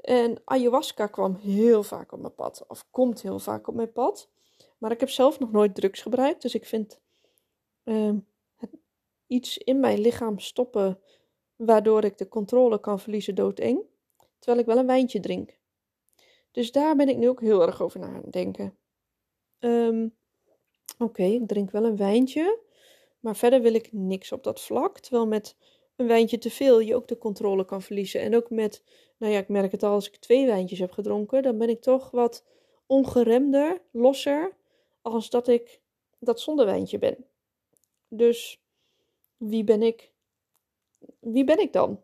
En 0.00 0.42
ayahuasca 0.44 1.06
kwam 1.06 1.34
heel 1.34 1.82
vaak 1.82 2.12
op 2.12 2.20
mijn 2.20 2.34
pad, 2.34 2.64
of 2.68 2.90
komt 2.90 3.22
heel 3.22 3.38
vaak 3.38 3.66
op 3.66 3.74
mijn 3.74 3.92
pad. 3.92 4.30
Maar 4.78 4.90
ik 4.90 5.00
heb 5.00 5.08
zelf 5.08 5.38
nog 5.38 5.52
nooit 5.52 5.74
drugs 5.74 6.02
gebruikt, 6.02 6.42
dus 6.42 6.54
ik 6.54 6.66
vind 6.66 7.00
ehm, 7.84 8.18
het, 8.56 8.70
iets 9.26 9.58
in 9.58 9.80
mijn 9.80 9.98
lichaam 9.98 10.38
stoppen 10.38 11.00
waardoor 11.66 12.04
ik 12.04 12.18
de 12.18 12.28
controle 12.28 12.80
kan 12.80 13.00
verliezen 13.00 13.34
doodeng. 13.34 13.80
Terwijl 14.38 14.60
ik 14.60 14.66
wel 14.66 14.78
een 14.78 14.86
wijntje 14.86 15.20
drink. 15.20 15.58
Dus 16.50 16.72
daar 16.72 16.96
ben 16.96 17.08
ik 17.08 17.16
nu 17.16 17.28
ook 17.28 17.40
heel 17.40 17.62
erg 17.62 17.82
over 17.82 18.00
na 18.00 18.06
aan 18.06 18.22
het 18.22 18.32
denken. 18.32 18.76
Ehm, 19.58 20.08
oké, 20.98 21.22
ik 21.22 21.46
drink 21.46 21.70
wel 21.70 21.84
een 21.84 21.96
wijntje. 21.96 22.58
Maar 23.20 23.36
verder 23.36 23.60
wil 23.60 23.74
ik 23.74 23.92
niks 23.92 24.32
op 24.32 24.44
dat 24.44 24.60
vlak. 24.60 24.98
Terwijl 24.98 25.26
met 25.26 25.56
een 25.96 26.06
wijntje 26.06 26.38
te 26.38 26.50
veel 26.50 26.80
je 26.80 26.94
ook 26.94 27.08
de 27.08 27.18
controle 27.18 27.64
kan 27.64 27.82
verliezen. 27.82 28.20
En 28.20 28.36
ook 28.36 28.50
met, 28.50 28.82
nou 29.16 29.32
ja, 29.32 29.38
ik 29.38 29.48
merk 29.48 29.72
het 29.72 29.82
al 29.82 29.92
als 29.92 30.06
ik 30.06 30.16
twee 30.16 30.46
wijntjes 30.46 30.78
heb 30.78 30.92
gedronken. 30.92 31.42
Dan 31.42 31.58
ben 31.58 31.68
ik 31.68 31.80
toch 31.80 32.10
wat 32.10 32.44
ongeremder, 32.86 33.82
losser. 33.90 34.56
Als 35.02 35.30
dat 35.30 35.48
ik 35.48 35.80
dat 36.18 36.40
zonder 36.40 36.66
wijntje 36.66 36.98
ben. 36.98 37.24
Dus 38.08 38.62
wie 39.36 39.64
ben 39.64 39.82
ik? 39.82 40.12
Wie 41.20 41.44
ben 41.44 41.58
ik 41.58 41.72
dan? 41.72 42.02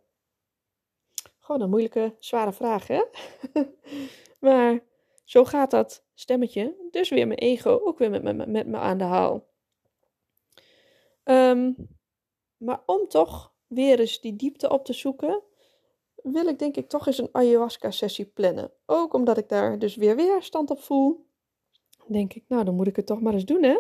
Gewoon 1.39 1.61
een 1.61 1.71
moeilijke, 1.71 2.17
zware 2.19 2.53
vraag, 2.53 2.87
hè? 2.87 3.03
maar 4.47 4.83
zo 5.25 5.45
gaat 5.45 5.71
dat 5.71 6.05
stemmetje. 6.15 6.89
Dus 6.91 7.09
weer 7.09 7.27
mijn 7.27 7.39
ego, 7.39 7.81
ook 7.85 7.99
weer 7.99 8.11
met, 8.11 8.23
met, 8.23 8.49
met 8.49 8.67
me 8.67 8.77
aan 8.77 8.99
de 8.99 9.05
haal. 9.05 9.47
Ehm, 11.23 11.73
maar 12.57 12.83
om 12.87 13.09
toch 13.09 13.55
weer 13.67 14.01
eens 14.01 14.21
die 14.21 14.37
diepte 14.37 14.71
op 14.71 14.85
te 14.85 14.93
zoeken, 14.93 15.43
wil 16.15 16.47
ik 16.47 16.59
denk 16.59 16.77
ik 16.77 16.89
toch 16.89 17.07
eens 17.07 17.19
een 17.19 17.29
ayahuasca-sessie 17.33 18.27
plannen. 18.27 18.73
Ook 18.87 19.13
omdat 19.15 19.39
ik 19.39 19.49
daar 19.49 19.79
dus 19.79 19.97
weer 19.97 20.17
weerstand 20.17 20.71
op 20.71 20.81
voel. 20.81 21.27
Denk 22.07 22.35
ik, 22.35 22.45
nou 22.49 22.65
dan 22.65 22.75
moet 22.75 22.87
ik 22.87 22.97
het 22.97 23.07
toch 23.07 23.21
maar 23.21 23.33
eens 23.33 23.45
doen, 23.45 23.63
hè? 23.63 23.79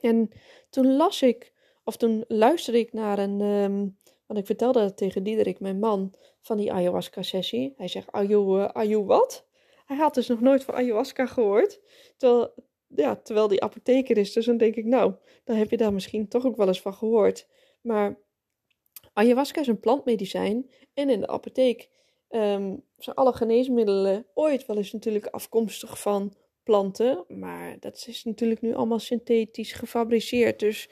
En 0.00 0.30
toen 0.70 0.96
las 0.96 1.22
ik, 1.22 1.52
of 1.90 1.96
toen 1.96 2.24
luisterde 2.28 2.78
ik 2.78 2.92
naar 2.92 3.18
een, 3.18 3.40
um, 3.40 3.98
want 4.26 4.40
ik 4.40 4.46
vertelde 4.46 4.80
dat 4.80 4.96
tegen 4.96 5.22
Diederik, 5.22 5.60
mijn 5.60 5.78
man, 5.78 6.14
van 6.40 6.56
die 6.56 6.72
ayahuasca-sessie. 6.72 7.74
Hij 7.76 7.88
zegt, 7.88 8.12
ayu, 8.12 8.68
uh, 8.74 9.06
wat? 9.06 9.46
Hij 9.86 9.96
had 9.96 10.14
dus 10.14 10.26
nog 10.26 10.40
nooit 10.40 10.64
van 10.64 10.74
ayahuasca 10.74 11.26
gehoord. 11.26 11.80
Terwijl, 12.16 12.54
ja, 12.86 13.16
terwijl 13.16 13.48
die 13.48 13.62
apotheker 13.62 14.16
is. 14.16 14.32
Dus 14.32 14.46
dan 14.46 14.56
denk 14.56 14.74
ik, 14.74 14.84
nou, 14.84 15.14
dan 15.44 15.56
heb 15.56 15.70
je 15.70 15.76
daar 15.76 15.92
misschien 15.92 16.28
toch 16.28 16.46
ook 16.46 16.56
wel 16.56 16.66
eens 16.66 16.80
van 16.80 16.94
gehoord. 16.94 17.48
Maar 17.80 18.18
ayahuasca 19.12 19.60
is 19.60 19.66
een 19.66 19.80
plantmedicijn. 19.80 20.70
En 20.94 21.10
in 21.10 21.20
de 21.20 21.28
apotheek 21.28 21.88
um, 22.28 22.84
zijn 22.96 23.16
alle 23.16 23.32
geneesmiddelen 23.32 24.26
ooit 24.34 24.66
wel 24.66 24.76
eens 24.76 24.92
natuurlijk 24.92 25.26
afkomstig 25.26 26.00
van 26.00 26.34
planten. 26.62 27.24
Maar 27.28 27.76
dat 27.80 28.04
is 28.08 28.24
natuurlijk 28.24 28.60
nu 28.60 28.74
allemaal 28.74 28.98
synthetisch 28.98 29.72
gefabriceerd. 29.72 30.58
Dus 30.58 30.88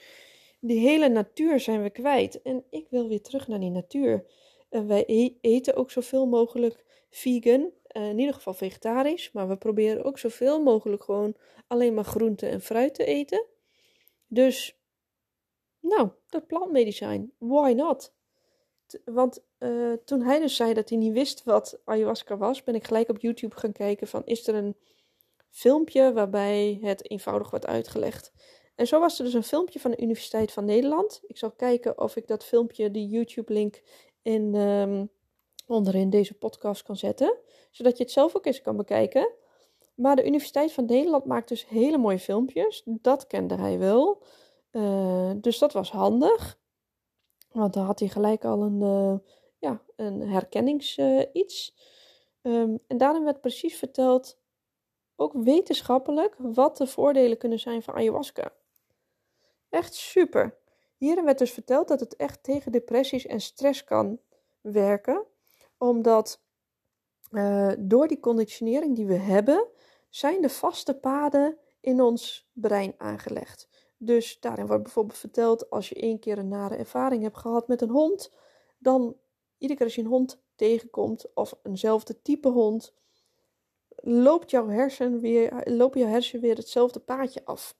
die 0.61 0.79
hele 0.79 1.09
natuur 1.09 1.61
zijn 1.61 1.83
we 1.83 1.91
kwijt. 1.91 2.43
En 2.43 2.65
ik 2.71 2.87
wil 2.91 3.09
weer 3.09 3.23
terug 3.23 3.49
naar 3.49 3.61
die 3.61 3.71
natuur. 3.71 4.25
En 4.69 4.87
wij 4.87 5.05
e-, 5.07 5.35
eten 5.41 5.75
ook 5.75 5.91
zoveel 5.91 6.27
mogelijk 6.27 6.85
vegan. 7.11 7.71
Uh, 7.97 8.09
in 8.09 8.19
ieder 8.19 8.35
geval 8.35 8.55
vegetarisch. 8.55 9.33
Maar 9.33 9.49
we 9.49 9.57
proberen 9.57 10.05
ook 10.05 10.19
zoveel 10.19 10.63
mogelijk 10.63 11.03
gewoon 11.03 11.37
alleen 11.67 11.95
maar 11.95 12.05
groente 12.05 12.47
en 12.47 12.61
fruit 12.61 12.95
te 12.95 13.05
eten. 13.05 13.47
Dus, 14.27 14.79
nou, 15.81 16.09
dat 16.29 16.47
plantmedicijn. 16.47 17.33
Why 17.39 17.73
not? 17.77 18.17
want 19.05 19.45
uh, 19.59 19.93
toen 20.05 20.23
hij 20.23 20.41
dus 20.41 20.57
zei 20.57 20.75
dat 20.75 20.89
hij 20.89 20.99
niet 20.99 21.13
wist 21.13 21.45
wat 21.45 21.81
ayahuasca 21.85 22.37
was, 22.37 22.65
ben 22.65 22.75
ik 22.75 22.87
gelijk 22.87 23.09
op 23.09 23.21
YouTube 23.21 23.57
gaan 23.57 23.73
kijken 23.73 24.07
van 24.07 24.23
is 24.25 24.47
er 24.47 24.55
een 24.55 24.77
filmpje 25.51 26.13
waarbij 26.13 26.79
het 26.83 27.11
eenvoudig 27.11 27.51
wordt 27.51 27.67
uitgelegd. 27.67 28.33
En 28.79 28.87
zo 28.87 29.01
was 29.01 29.19
er 29.19 29.25
dus 29.25 29.35
een 29.35 29.43
filmpje 29.43 29.81
van 29.81 29.91
de 29.91 30.03
Universiteit 30.03 30.53
van 30.53 30.65
Nederland. 30.65 31.21
Ik 31.27 31.37
zal 31.37 31.51
kijken 31.51 32.01
of 32.01 32.17
ik 32.17 32.27
dat 32.27 32.45
filmpje, 32.45 32.91
die 32.91 33.09
YouTube-link, 33.09 33.83
in, 34.23 34.55
um, 34.55 35.11
onderin 35.67 36.11
deze 36.11 36.35
podcast 36.35 36.83
kan 36.83 36.97
zetten. 36.97 37.37
Zodat 37.71 37.97
je 37.97 38.03
het 38.03 38.13
zelf 38.13 38.37
ook 38.37 38.47
eens 38.47 38.63
kan 38.63 38.77
bekijken. 38.77 39.31
Maar 39.95 40.17
de 40.17 40.27
Universiteit 40.27 40.73
van 40.73 40.85
Nederland 40.85 41.25
maakt 41.25 41.49
dus 41.49 41.69
hele 41.69 41.99
mooie 41.99 42.19
filmpjes. 42.19 42.83
Dat 42.85 43.27
kende 43.27 43.55
hij 43.55 43.79
wel. 43.79 44.23
Uh, 44.73 45.31
dus 45.37 45.59
dat 45.59 45.73
was 45.73 45.91
handig. 45.91 46.59
Want 47.53 47.75
dan 47.75 47.85
had 47.85 47.99
hij 47.99 48.09
gelijk 48.09 48.45
al 48.45 48.63
een, 48.63 48.81
uh, 48.81 49.19
ja, 49.59 49.83
een 49.97 50.21
herkennings 50.21 50.97
uh, 50.97 51.23
iets. 51.33 51.75
Um, 52.43 52.79
en 52.87 52.97
daarin 52.97 53.25
werd 53.25 53.41
precies 53.41 53.77
verteld, 53.77 54.39
ook 55.17 55.33
wetenschappelijk, 55.33 56.35
wat 56.39 56.77
de 56.77 56.87
voordelen 56.87 57.39
kunnen 57.39 57.59
zijn 57.59 57.83
van 57.83 57.95
ayahuasca. 57.95 58.53
Echt 59.69 59.95
super. 59.95 60.59
Hierin 60.97 61.25
werd 61.25 61.39
dus 61.39 61.53
verteld 61.53 61.89
dat 61.89 62.01
het 62.01 62.17
echt 62.17 62.43
tegen 62.43 62.73
depressies 62.73 63.27
en 63.27 63.41
stress 63.41 63.85
kan 63.85 64.21
werken, 64.61 65.25
omdat 65.79 66.43
uh, 67.31 67.73
door 67.79 68.09
die 68.09 68.21
conditionering 68.21 68.97
die 68.97 69.07
we 69.07 69.15
hebben, 69.15 69.67
zijn 70.09 70.41
de 70.41 70.49
vaste 70.49 70.95
paden 70.95 71.59
in 71.81 72.01
ons 72.01 72.51
brein 72.53 72.95
aangelegd. 72.97 73.69
Dus 73.97 74.41
daarin 74.41 74.67
wordt 74.67 74.83
bijvoorbeeld 74.83 75.19
verteld, 75.19 75.71
als 75.71 75.89
je 75.89 75.95
één 75.95 76.19
keer 76.19 76.39
een 76.39 76.49
nare 76.49 76.77
ervaring 76.77 77.23
hebt 77.23 77.39
gehad 77.39 77.69
met 77.69 77.83
een 77.83 77.91
hond, 77.91 78.33
dan 78.79 79.17
iedere 79.59 79.79
keer 79.79 79.87
als 79.87 79.95
je 79.95 80.03
een 80.03 80.09
hond 80.09 80.43
tegenkomt 80.55 81.35
of 81.35 81.55
eenzelfde 81.63 82.23
type 82.23 82.49
hond, 82.49 82.95
loopt 83.97 84.51
jouw 84.51 84.69
hersen 84.69 85.21
weer, 85.21 85.63
loopt 85.65 85.99
jouw 85.99 86.09
hersen 86.09 86.41
weer 86.41 86.57
hetzelfde 86.57 87.01
paadje 87.01 87.45
af. 87.45 87.77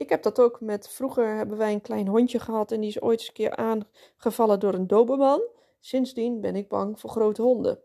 Ik 0.00 0.08
heb 0.08 0.22
dat 0.22 0.40
ook 0.40 0.60
met, 0.60 0.88
vroeger 0.88 1.36
hebben 1.36 1.56
wij 1.56 1.72
een 1.72 1.80
klein 1.80 2.08
hondje 2.08 2.38
gehad 2.38 2.72
en 2.72 2.80
die 2.80 2.88
is 2.88 3.00
ooit 3.00 3.18
eens 3.18 3.28
een 3.28 3.34
keer 3.34 3.56
aangevallen 3.56 4.60
door 4.60 4.74
een 4.74 4.86
doberman. 4.86 5.42
Sindsdien 5.80 6.40
ben 6.40 6.56
ik 6.56 6.68
bang 6.68 7.00
voor 7.00 7.10
grote 7.10 7.42
honden. 7.42 7.80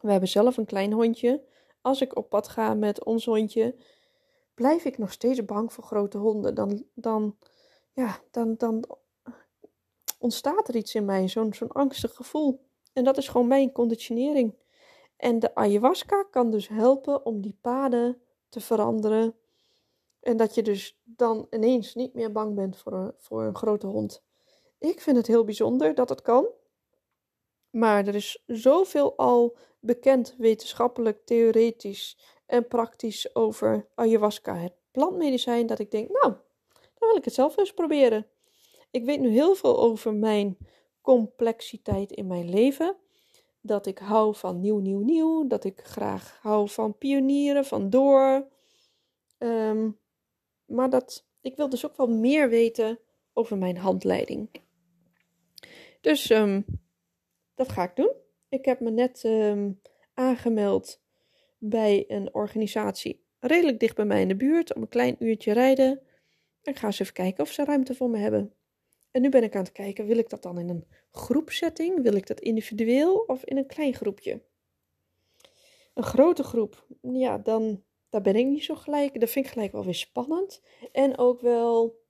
We 0.00 0.10
hebben 0.10 0.28
zelf 0.28 0.56
een 0.56 0.64
klein 0.64 0.92
hondje. 0.92 1.42
Als 1.80 2.00
ik 2.00 2.16
op 2.16 2.28
pad 2.28 2.48
ga 2.48 2.74
met 2.74 3.04
ons 3.04 3.24
hondje, 3.24 3.76
blijf 4.54 4.84
ik 4.84 4.98
nog 4.98 5.12
steeds 5.12 5.44
bang 5.44 5.72
voor 5.72 5.84
grote 5.84 6.18
honden. 6.18 6.54
Dan, 6.54 6.84
dan, 6.94 7.36
ja, 7.92 8.20
dan, 8.30 8.54
dan 8.56 8.84
ontstaat 10.18 10.68
er 10.68 10.76
iets 10.76 10.94
in 10.94 11.04
mij, 11.04 11.28
zo'n 11.28 11.54
zo'n 11.54 11.72
angstig 11.72 12.14
gevoel. 12.14 12.64
En 12.92 13.04
dat 13.04 13.16
is 13.16 13.28
gewoon 13.28 13.48
mijn 13.48 13.72
conditionering. 13.72 14.54
En 15.16 15.38
de 15.38 15.54
ayahuasca 15.54 16.24
kan 16.30 16.50
dus 16.50 16.68
helpen 16.68 17.26
om 17.26 17.40
die 17.40 17.58
paden 17.60 18.20
te 18.48 18.60
veranderen. 18.60 19.34
En 20.22 20.36
dat 20.36 20.54
je 20.54 20.62
dus 20.62 21.00
dan 21.04 21.46
ineens 21.50 21.94
niet 21.94 22.14
meer 22.14 22.32
bang 22.32 22.54
bent 22.54 22.76
voor 22.76 22.92
een, 22.92 23.12
voor 23.18 23.42
een 23.42 23.56
grote 23.56 23.86
hond. 23.86 24.22
Ik 24.78 25.00
vind 25.00 25.16
het 25.16 25.26
heel 25.26 25.44
bijzonder 25.44 25.94
dat 25.94 26.08
het 26.08 26.22
kan. 26.22 26.46
Maar 27.70 28.06
er 28.06 28.14
is 28.14 28.42
zoveel 28.46 29.16
al 29.16 29.56
bekend 29.80 30.34
wetenschappelijk, 30.38 31.24
theoretisch 31.24 32.18
en 32.46 32.68
praktisch 32.68 33.34
over 33.34 33.88
ayahuasca, 33.94 34.56
het 34.56 34.74
plantmedicijn, 34.90 35.66
dat 35.66 35.78
ik 35.78 35.90
denk, 35.90 36.08
nou, 36.08 36.32
dan 36.70 37.08
wil 37.08 37.16
ik 37.16 37.24
het 37.24 37.34
zelf 37.34 37.56
eens 37.56 37.72
proberen. 37.72 38.26
Ik 38.90 39.04
weet 39.04 39.20
nu 39.20 39.28
heel 39.28 39.54
veel 39.54 39.80
over 39.80 40.14
mijn 40.14 40.58
complexiteit 41.00 42.12
in 42.12 42.26
mijn 42.26 42.50
leven. 42.50 42.96
Dat 43.60 43.86
ik 43.86 43.98
hou 43.98 44.34
van 44.34 44.60
nieuw, 44.60 44.78
nieuw, 44.78 45.00
nieuw. 45.00 45.46
Dat 45.46 45.64
ik 45.64 45.80
graag 45.84 46.38
hou 46.42 46.68
van 46.68 46.98
pionieren, 46.98 47.64
van 47.64 47.90
door. 47.90 48.48
Um, 49.38 49.98
maar 50.72 50.90
dat, 50.90 51.26
ik 51.40 51.56
wil 51.56 51.68
dus 51.68 51.86
ook 51.86 51.96
wel 51.96 52.08
meer 52.08 52.48
weten 52.48 52.98
over 53.32 53.58
mijn 53.58 53.76
handleiding. 53.76 54.48
Dus 56.00 56.30
um, 56.30 56.64
dat 57.54 57.72
ga 57.72 57.82
ik 57.82 57.96
doen. 57.96 58.12
Ik 58.48 58.64
heb 58.64 58.80
me 58.80 58.90
net 58.90 59.24
um, 59.24 59.80
aangemeld 60.14 61.00
bij 61.58 62.04
een 62.08 62.34
organisatie 62.34 63.22
redelijk 63.38 63.80
dicht 63.80 63.96
bij 63.96 64.04
mij 64.04 64.20
in 64.20 64.28
de 64.28 64.36
buurt, 64.36 64.74
om 64.74 64.82
een 64.82 64.88
klein 64.88 65.16
uurtje 65.18 65.52
rijden. 65.52 66.00
Ik 66.62 66.76
ga 66.76 66.86
eens 66.86 66.98
even 66.98 67.12
kijken 67.12 67.44
of 67.44 67.50
ze 67.50 67.64
ruimte 67.64 67.94
voor 67.94 68.10
me 68.10 68.18
hebben. 68.18 68.52
En 69.10 69.22
nu 69.22 69.28
ben 69.28 69.42
ik 69.42 69.56
aan 69.56 69.62
het 69.62 69.72
kijken, 69.72 70.06
wil 70.06 70.18
ik 70.18 70.30
dat 70.30 70.42
dan 70.42 70.58
in 70.58 70.68
een 70.68 70.86
groepsetting? 71.10 72.02
Wil 72.02 72.14
ik 72.14 72.26
dat 72.26 72.40
individueel 72.40 73.14
of 73.16 73.44
in 73.44 73.56
een 73.56 73.66
klein 73.66 73.94
groepje? 73.94 74.42
Een 75.94 76.02
grote 76.02 76.42
groep, 76.42 76.86
ja, 77.00 77.38
dan 77.38 77.82
daar 78.12 78.20
ben 78.20 78.36
ik 78.36 78.46
niet 78.46 78.64
zo 78.64 78.74
gelijk. 78.74 79.20
Dat 79.20 79.30
vind 79.30 79.46
ik 79.46 79.52
gelijk 79.52 79.72
wel 79.72 79.84
weer 79.84 79.94
spannend. 79.94 80.62
En 80.92 81.18
ook 81.18 81.40
wel, 81.40 82.00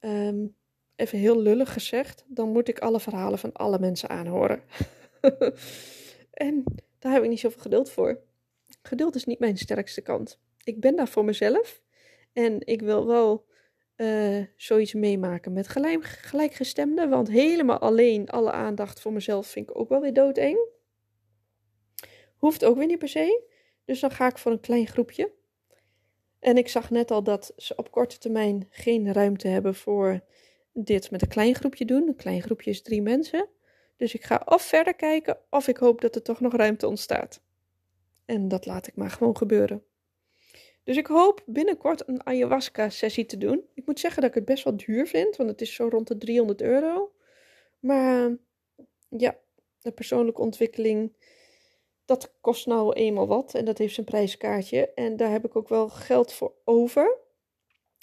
um, 0.00 0.56
even 0.96 1.18
heel 1.18 1.40
lullig 1.40 1.72
gezegd, 1.72 2.24
dan 2.28 2.48
moet 2.48 2.68
ik 2.68 2.78
alle 2.78 3.00
verhalen 3.00 3.38
van 3.38 3.52
alle 3.52 3.78
mensen 3.78 4.08
aanhoren. 4.08 4.62
en 6.30 6.64
daar 6.98 7.12
heb 7.12 7.22
ik 7.22 7.28
niet 7.28 7.40
zoveel 7.40 7.60
geduld 7.60 7.90
voor. 7.90 8.20
Geduld 8.82 9.14
is 9.14 9.24
niet 9.24 9.38
mijn 9.38 9.58
sterkste 9.58 10.00
kant. 10.00 10.40
Ik 10.64 10.80
ben 10.80 10.96
daar 10.96 11.08
voor 11.08 11.24
mezelf. 11.24 11.82
En 12.32 12.66
ik 12.66 12.80
wil 12.80 13.06
wel 13.06 13.46
uh, 13.96 14.44
zoiets 14.56 14.94
meemaken 14.94 15.52
met 15.52 15.68
gelijk, 15.68 16.04
gelijkgestemden. 16.04 17.08
Want 17.10 17.28
helemaal 17.28 17.78
alleen 17.78 18.28
alle 18.28 18.52
aandacht 18.52 19.00
voor 19.00 19.12
mezelf 19.12 19.46
vind 19.46 19.70
ik 19.70 19.78
ook 19.78 19.88
wel 19.88 20.00
weer 20.00 20.12
doodeng. 20.12 20.58
Hoeft 22.36 22.64
ook 22.64 22.76
weer 22.76 22.86
niet 22.86 22.98
per 22.98 23.08
se. 23.08 23.54
Dus 23.86 24.00
dan 24.00 24.10
ga 24.10 24.26
ik 24.26 24.38
voor 24.38 24.52
een 24.52 24.60
klein 24.60 24.86
groepje. 24.86 25.32
En 26.38 26.56
ik 26.56 26.68
zag 26.68 26.90
net 26.90 27.10
al 27.10 27.22
dat 27.22 27.52
ze 27.56 27.76
op 27.76 27.90
korte 27.90 28.18
termijn 28.18 28.66
geen 28.70 29.12
ruimte 29.12 29.48
hebben 29.48 29.74
voor 29.74 30.20
dit 30.72 31.10
met 31.10 31.22
een 31.22 31.28
klein 31.28 31.54
groepje 31.54 31.84
doen. 31.84 32.08
Een 32.08 32.16
klein 32.16 32.42
groepje 32.42 32.70
is 32.70 32.82
drie 32.82 33.02
mensen. 33.02 33.48
Dus 33.96 34.14
ik 34.14 34.24
ga 34.24 34.42
of 34.44 34.62
verder 34.62 34.94
kijken 34.94 35.38
of 35.50 35.68
ik 35.68 35.76
hoop 35.76 36.00
dat 36.00 36.14
er 36.14 36.22
toch 36.22 36.40
nog 36.40 36.56
ruimte 36.56 36.86
ontstaat. 36.86 37.42
En 38.24 38.48
dat 38.48 38.66
laat 38.66 38.86
ik 38.86 38.96
maar 38.96 39.10
gewoon 39.10 39.36
gebeuren. 39.36 39.84
Dus 40.84 40.96
ik 40.96 41.06
hoop 41.06 41.42
binnenkort 41.46 42.08
een 42.08 42.26
ayahuasca-sessie 42.26 43.26
te 43.26 43.38
doen. 43.38 43.64
Ik 43.74 43.86
moet 43.86 44.00
zeggen 44.00 44.20
dat 44.20 44.30
ik 44.30 44.36
het 44.36 44.44
best 44.44 44.64
wel 44.64 44.76
duur 44.76 45.06
vind, 45.06 45.36
want 45.36 45.50
het 45.50 45.60
is 45.60 45.74
zo 45.74 45.88
rond 45.88 46.08
de 46.08 46.18
300 46.18 46.62
euro. 46.62 47.12
Maar 47.80 48.36
ja, 49.08 49.36
de 49.80 49.92
persoonlijke 49.92 50.40
ontwikkeling, 50.40 51.16
dat 52.06 52.32
kost 52.40 52.66
nou 52.66 52.92
eenmaal 52.92 53.26
wat. 53.26 53.54
En 53.54 53.64
dat 53.64 53.78
heeft 53.78 53.94
zijn 53.94 54.06
prijskaartje. 54.06 54.92
En 54.94 55.16
daar 55.16 55.30
heb 55.30 55.44
ik 55.44 55.56
ook 55.56 55.68
wel 55.68 55.88
geld 55.88 56.32
voor 56.32 56.52
over. 56.64 57.18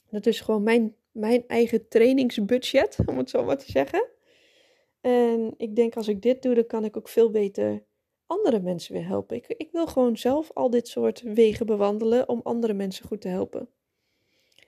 Dat 0.10 0.26
is 0.26 0.42
gewoon 0.42 0.64
mijn, 0.64 0.96
mijn 1.12 1.44
eigen 1.48 1.88
trainingsbudget, 1.88 2.98
om 3.06 3.18
het 3.18 3.30
zo 3.30 3.44
maar 3.44 3.58
te 3.58 3.72
zeggen. 3.72 4.08
En 5.02 5.54
ik 5.58 5.76
denk 5.76 5.96
als 5.96 6.08
ik 6.08 6.22
dit 6.22 6.42
doe, 6.42 6.54
dan 6.54 6.66
kan 6.66 6.86
ik 6.86 6.98
ook 6.98 7.08
veel 7.08 7.32
beter 7.32 7.84
andere 8.26 8.60
mensen 8.60 8.94
weer 8.94 9.08
helpen. 9.08 9.38
Ik, 9.38 9.48
ik 9.48 9.70
wil 9.72 9.88
gewoon 9.88 10.18
zelf 10.18 10.52
al 10.54 10.70
dit 10.70 10.88
soort 10.88 11.22
wegen 11.22 11.66
bewandelen 11.66 12.30
om 12.30 12.40
andere 12.44 12.74
mensen 12.74 13.06
goed 13.06 13.22
te 13.22 13.28
helpen. 13.28 13.70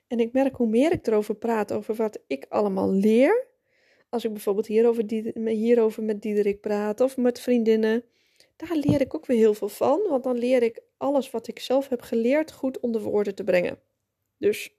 En 0.07 0.19
ik 0.19 0.33
merk 0.33 0.55
hoe 0.55 0.67
meer 0.67 0.91
ik 0.91 1.07
erover 1.07 1.35
praat, 1.35 1.73
over 1.73 1.95
wat 1.95 2.19
ik 2.27 2.45
allemaal 2.49 2.91
leer. 2.91 3.47
Als 4.09 4.25
ik 4.25 4.31
bijvoorbeeld 4.31 4.67
hierover, 4.67 5.03
hierover 5.45 6.03
met 6.03 6.21
Diederik 6.21 6.61
praat 6.61 7.01
of 7.01 7.17
met 7.17 7.39
vriendinnen, 7.39 8.03
daar 8.55 8.75
leer 8.75 9.01
ik 9.01 9.15
ook 9.15 9.25
weer 9.25 9.37
heel 9.37 9.53
veel 9.53 9.69
van. 9.69 10.01
Want 10.09 10.23
dan 10.23 10.37
leer 10.37 10.63
ik 10.63 10.81
alles 10.97 11.31
wat 11.31 11.47
ik 11.47 11.59
zelf 11.59 11.87
heb 11.87 12.01
geleerd 12.01 12.51
goed 12.51 12.79
onder 12.79 13.01
woorden 13.01 13.35
te 13.35 13.43
brengen. 13.43 13.79
Dus 14.37 14.75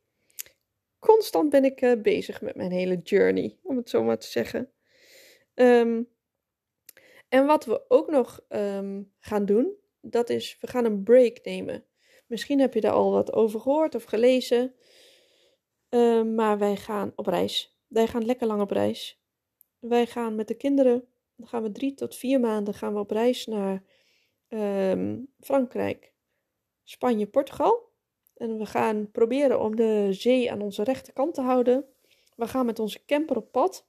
constant 0.98 1.50
ben 1.50 1.64
ik 1.64 1.82
uh, 1.82 2.00
bezig 2.02 2.40
met 2.40 2.56
mijn 2.56 2.70
hele 2.70 2.96
journey, 2.96 3.58
om 3.62 3.76
het 3.76 3.90
zo 3.90 4.02
maar 4.02 4.18
te 4.18 4.26
zeggen. 4.26 4.70
Um, 5.54 6.08
en 7.28 7.46
wat 7.46 7.64
we 7.64 7.84
ook 7.88 8.10
nog 8.10 8.40
ehm, 8.48 9.02
gaan 9.18 9.44
doen, 9.44 9.76
dat 10.00 10.30
is 10.30 10.58
we 10.60 10.66
gaan 10.66 10.84
een 10.84 11.02
break 11.02 11.44
nemen. 11.44 11.84
Misschien 12.26 12.60
heb 12.60 12.74
je 12.74 12.80
daar 12.80 12.92
al 12.92 13.10
wat 13.10 13.32
over 13.32 13.60
gehoord 13.60 13.94
of 13.94 14.04
gelezen. 14.04 14.74
Ehm, 15.88 16.34
maar 16.34 16.58
wij 16.58 16.76
gaan 16.76 17.12
op 17.16 17.26
reis. 17.26 17.78
Wij 17.86 18.06
gaan 18.06 18.24
lekker 18.24 18.46
lang 18.46 18.60
op 18.60 18.70
reis. 18.70 19.20
Wij 19.78 20.06
gaan 20.06 20.34
met 20.34 20.48
de 20.48 20.54
kinderen, 20.54 21.08
dan 21.36 21.46
gaan 21.46 21.62
we 21.62 21.72
drie 21.72 21.94
tot 21.94 22.16
vier 22.16 22.40
maanden 22.40 22.74
gaan 22.74 22.92
we 22.92 22.98
op 22.98 23.10
reis 23.10 23.46
naar 23.46 23.82
ehm, 24.48 25.18
Frankrijk, 25.40 26.12
Spanje, 26.82 27.26
Portugal. 27.26 27.84
En 28.36 28.58
we 28.58 28.66
gaan 28.66 29.10
proberen 29.10 29.60
om 29.60 29.76
de 29.76 30.08
zee 30.10 30.52
aan 30.52 30.60
onze 30.60 30.82
rechterkant 30.82 31.34
te 31.34 31.40
houden. 31.40 31.84
We 32.36 32.46
gaan 32.46 32.66
met 32.66 32.78
onze 32.78 33.04
camper 33.04 33.36
op 33.36 33.52
pad. 33.52 33.86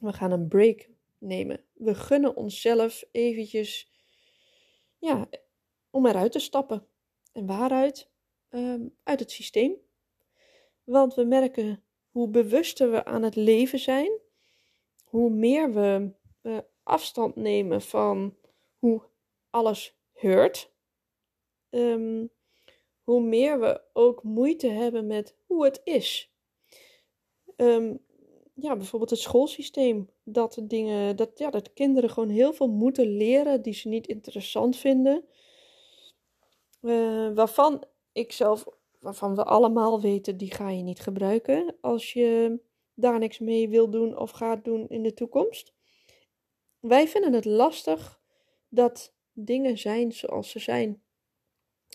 We 0.00 0.12
gaan 0.12 0.30
een 0.30 0.48
break 0.48 0.88
nemen. 1.18 1.64
We 1.72 1.94
gunnen 1.94 2.36
onszelf 2.36 3.04
eventjes, 3.12 3.92
ja, 4.98 5.28
om 5.90 6.06
eruit 6.06 6.32
te 6.32 6.38
stappen. 6.38 6.86
En 7.32 7.46
waaruit? 7.46 8.10
Ehm, 8.48 8.88
uit 9.02 9.20
het 9.20 9.30
systeem. 9.30 9.76
Want 10.84 11.14
we 11.14 11.24
merken 11.24 11.82
hoe 12.10 12.28
bewuster 12.28 12.90
we 12.90 13.04
aan 13.04 13.22
het 13.22 13.36
leven 13.36 13.78
zijn, 13.78 14.10
hoe 15.04 15.30
meer 15.30 15.72
we 15.72 16.12
afstand 16.82 17.36
nemen 17.36 17.82
van 17.82 18.36
hoe 18.78 19.02
alles 19.50 19.96
heurt, 20.12 20.72
ehm, 21.70 22.26
hoe 23.02 23.20
meer 23.22 23.60
we 23.60 23.82
ook 23.92 24.22
moeite 24.22 24.68
hebben 24.68 25.06
met 25.06 25.36
hoe 25.46 25.64
het 25.64 25.80
is. 25.84 26.32
Um, 27.56 28.00
ja, 28.54 28.76
bijvoorbeeld 28.76 29.10
het 29.10 29.20
schoolsysteem. 29.20 30.10
Dat 30.24 30.60
dingen, 30.62 31.16
dat, 31.16 31.38
ja, 31.38 31.50
dat 31.50 31.72
kinderen 31.72 32.10
gewoon 32.10 32.28
heel 32.28 32.52
veel 32.52 32.68
moeten 32.68 33.06
leren 33.06 33.62
die 33.62 33.74
ze 33.74 33.88
niet 33.88 34.06
interessant 34.06 34.76
vinden. 34.76 35.24
Uh, 36.82 37.30
waarvan 37.34 37.84
ik 38.12 38.32
zelf, 38.32 38.66
waarvan 39.00 39.34
we 39.34 39.44
allemaal 39.44 40.00
weten, 40.00 40.36
die 40.36 40.50
ga 40.50 40.70
je 40.70 40.82
niet 40.82 41.00
gebruiken 41.00 41.76
als 41.80 42.12
je 42.12 42.60
daar 42.94 43.18
niks 43.18 43.38
mee 43.38 43.68
wil 43.68 43.90
doen 43.90 44.18
of 44.18 44.30
gaat 44.30 44.64
doen 44.64 44.88
in 44.88 45.02
de 45.02 45.14
toekomst. 45.14 45.72
Wij 46.80 47.08
vinden 47.08 47.32
het 47.32 47.44
lastig 47.44 48.20
dat 48.68 49.14
dingen 49.32 49.78
zijn 49.78 50.12
zoals 50.12 50.50
ze 50.50 50.58
zijn. 50.58 51.02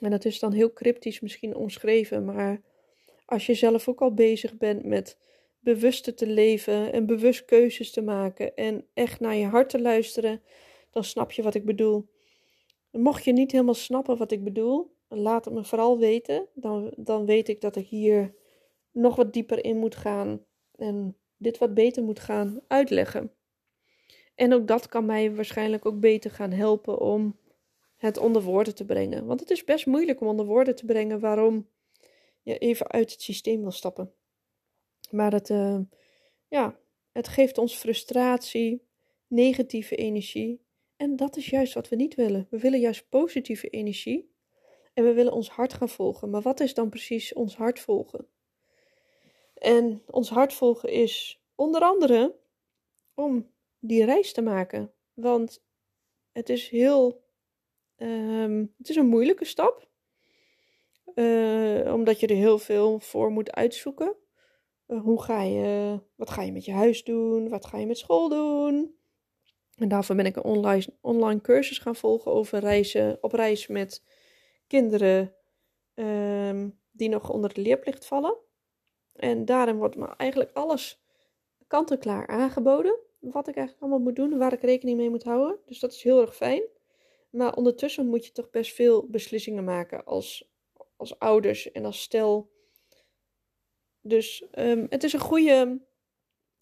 En 0.02 0.12
dat 0.12 0.26
is 0.26 0.40
dan 0.40 0.54
heel 0.54 0.74
cryptisch 0.74 1.20
misschien 1.20 1.56
omschreven, 1.56 2.26
maar 2.26 2.62
als 3.26 3.46
je 3.46 3.54
zelf 3.54 3.88
ook 3.88 4.02
al 4.02 4.14
bezig 4.14 4.58
bent 4.58 4.86
met 4.86 5.18
bewuster 5.60 6.16
te 6.16 6.28
leven 6.28 6.94
en 6.94 7.06
bewust 7.06 7.46
keuzes 7.46 7.92
te 7.92 8.02
maken 8.02 8.56
en 8.56 8.88
echt 8.94 9.20
naar 9.20 9.36
je 9.36 9.46
hart 9.46 9.70
te 9.70 9.82
luisteren, 9.82 10.42
dan 10.92 11.04
snap 11.04 11.32
je 11.32 11.44
wat 11.44 11.56
ik 11.56 11.66
bedoel. 11.66 12.10
Mocht 12.92 13.24
je 13.24 13.34
niet 13.34 13.52
helemaal 13.52 13.74
snappen 13.74 14.18
wat 14.18 14.32
ik 14.32 14.44
bedoel, 14.44 14.96
laat 15.08 15.46
het 15.46 15.54
me 15.54 15.64
vooral 15.64 15.98
weten. 15.98 16.48
Dan, 16.54 16.94
dan 16.98 17.26
weet 17.26 17.48
ik 17.48 17.62
dat 17.62 17.76
ik 17.76 17.88
hier 17.88 18.34
nog 18.92 19.16
wat 19.16 19.34
dieper 19.34 19.64
in 19.64 19.78
moet 19.78 19.96
gaan 19.96 20.46
en 20.76 21.18
dit 21.38 21.58
wat 21.58 21.74
beter 21.74 22.04
moet 22.04 22.20
gaan 22.20 22.62
uitleggen. 22.68 23.32
En 24.36 24.54
ook 24.54 24.68
dat 24.68 24.88
kan 24.88 25.06
mij 25.06 25.36
waarschijnlijk 25.36 25.86
ook 25.86 26.00
beter 26.00 26.32
gaan 26.32 26.52
helpen 26.52 27.00
om 27.00 27.40
het 27.96 28.18
onder 28.18 28.42
woorden 28.42 28.76
te 28.76 28.86
brengen. 28.86 29.26
Want 29.26 29.40
het 29.40 29.50
is 29.50 29.64
best 29.64 29.86
moeilijk 29.86 30.22
om 30.22 30.28
onder 30.28 30.46
woorden 30.46 30.76
te 30.76 30.86
brengen 30.86 31.20
waarom 31.20 31.70
je 32.42 32.58
even 32.58 32.88
uit 32.88 33.12
het 33.12 33.22
systeem 33.22 33.62
wil 33.62 33.72
stappen. 33.72 34.14
Maar 35.12 35.32
het, 35.32 35.50
uh, 35.50 35.80
ja, 36.48 36.80
het 37.12 37.28
geeft 37.28 37.58
ons 37.58 37.76
frustratie, 37.76 38.88
negatieve 39.28 39.96
energie. 39.96 40.64
En 40.96 41.16
dat 41.16 41.38
is 41.38 41.50
juist 41.50 41.74
wat 41.74 41.90
we 41.90 41.96
niet 41.96 42.16
willen. 42.16 42.48
We 42.50 42.60
willen 42.60 42.80
juist 42.80 43.10
positieve 43.10 43.68
energie. 43.70 44.34
En 44.94 45.04
we 45.04 45.14
willen 45.14 45.34
ons 45.34 45.50
hart 45.50 45.74
gaan 45.74 45.90
volgen. 45.90 46.30
Maar 46.30 46.42
wat 46.42 46.60
is 46.60 46.74
dan 46.74 46.90
precies 46.90 47.34
ons 47.34 47.56
hart 47.56 47.80
volgen? 47.80 48.28
En 49.54 50.02
ons 50.06 50.30
hart 50.30 50.54
volgen 50.54 50.90
is 50.90 51.42
onder 51.56 51.82
andere 51.82 52.36
om 53.14 53.54
die 53.88 54.06
reis 54.06 54.34
te 54.34 54.42
maken. 54.42 54.94
Want 55.14 55.64
het 56.32 56.50
is 56.50 56.70
heel. 56.70 57.24
Um, 57.98 58.74
het 58.78 58.90
is 58.90 58.96
een 58.96 59.08
moeilijke 59.08 59.46
stap. 59.46 59.88
Uh, 61.16 61.94
omdat 61.94 62.20
je 62.20 62.28
er 62.28 62.36
heel 62.36 62.60
veel 62.60 63.00
voor 63.00 63.32
moet 63.32 63.52
uitzoeken. 63.52 64.16
Eh, 64.86 65.02
hoe 65.02 65.22
ga 65.22 65.42
je, 65.42 66.00
wat 66.16 66.30
ga 66.30 66.42
je 66.42 66.52
met 66.52 66.66
je 66.66 66.72
huis 66.72 67.04
doen? 67.04 67.50
Wat 67.50 67.66
ga 67.66 67.78
je 67.78 67.86
met 67.86 67.98
school 67.98 68.30
doen? 68.30 68.96
En 69.76 69.88
daarvoor 69.88 70.16
ben 70.16 70.26
ik 70.26 70.36
een 70.36 70.44
online, 70.44 70.86
online 71.02 71.42
cursus 71.42 71.78
gaan 71.78 71.96
volgen 71.96 72.32
over 72.32 72.60
reizen, 72.60 73.18
op 73.22 73.32
reis 73.32 73.68
met 73.68 74.04
kinderen 74.68 75.36
ehm, 75.94 76.70
die 76.92 77.10
nog 77.10 77.30
onder 77.30 77.54
de 77.54 77.62
leerplicht 77.62 78.06
vallen. 78.06 78.38
En 79.14 79.46
daarin 79.46 79.78
wordt 79.78 79.96
me 79.96 80.08
eigenlijk 80.08 80.52
alles 80.54 81.04
kant-en-klaar 81.68 82.28
aangeboden. 82.28 83.00
Wat 83.32 83.48
ik 83.48 83.56
eigenlijk 83.56 83.86
allemaal 83.86 84.04
moet 84.04 84.16
doen, 84.16 84.38
waar 84.38 84.54
ik 84.54 84.62
rekening 84.62 84.98
mee 84.98 85.10
moet 85.10 85.24
houden. 85.24 85.60
Dus 85.66 85.80
dat 85.80 85.92
is 85.92 86.04
heel 86.04 86.22
erg 86.22 86.36
fijn. 86.36 86.64
Maar 87.30 87.56
ondertussen 87.56 88.08
moet 88.08 88.26
je 88.26 88.32
toch 88.32 88.50
best 88.50 88.74
veel 88.74 89.08
beslissingen 89.08 89.64
maken 89.64 90.06
als, 90.06 90.52
als 90.96 91.20
ouders 91.20 91.72
en 91.72 91.86
als 91.86 92.02
stel 92.02 92.54
dus 94.08 94.46
um, 94.58 94.86
het 94.90 95.04
is 95.04 95.14
een 95.14 95.20
goede, 95.20 95.80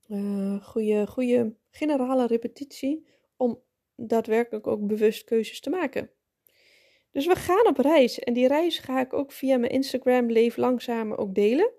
uh, 0.08 0.64
goede, 0.64 1.08
goede 1.08 1.56
generale 1.70 2.28
repetitie 2.28 3.06
om 3.38 3.62
daadwerkelijk 3.96 4.68
ook 4.68 4.88
bewust 4.88 5.24
keuzes 5.24 5.60
te 5.60 5.70
maken. 5.70 6.10
Dus 7.12 7.26
we 7.26 7.36
gaan 7.36 7.68
op 7.68 7.78
reis 7.78 8.20
en 8.20 8.34
die 8.34 8.48
reis 8.48 8.80
ga 8.80 9.00
ik 9.00 9.14
ook 9.14 9.32
via 9.32 9.58
mijn 9.58 9.72
Instagram 9.72 10.32
Leef 10.32 10.58
Langzamer 10.58 11.18
ook 11.18 11.36
delen. 11.36 11.72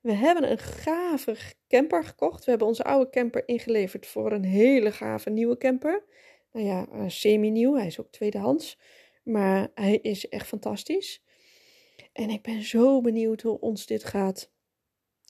We 0.00 0.12
hebben 0.12 0.50
een 0.50 0.58
gave 0.58 1.36
camper 1.68 2.04
gekocht. 2.04 2.44
We 2.44 2.50
hebben 2.50 2.68
onze 2.68 2.84
oude 2.84 3.10
camper 3.10 3.48
ingeleverd 3.48 4.06
voor 4.06 4.32
een 4.32 4.44
hele 4.44 4.92
gave 4.92 5.30
nieuwe 5.30 5.56
camper. 5.56 6.04
Nou 6.52 6.66
ja, 6.66 6.86
uh, 6.92 7.04
semi-nieuw. 7.06 7.74
Hij 7.74 7.86
is 7.86 8.00
ook 8.00 8.10
tweedehands. 8.10 8.78
Maar 9.22 9.70
hij 9.74 9.96
is 9.96 10.28
echt 10.28 10.46
fantastisch. 10.46 11.22
En 12.12 12.30
ik 12.30 12.42
ben 12.42 12.62
zo 12.62 13.00
benieuwd 13.00 13.42
hoe 13.42 13.60
ons 13.60 13.86
dit 13.86 14.04
gaat 14.04 14.50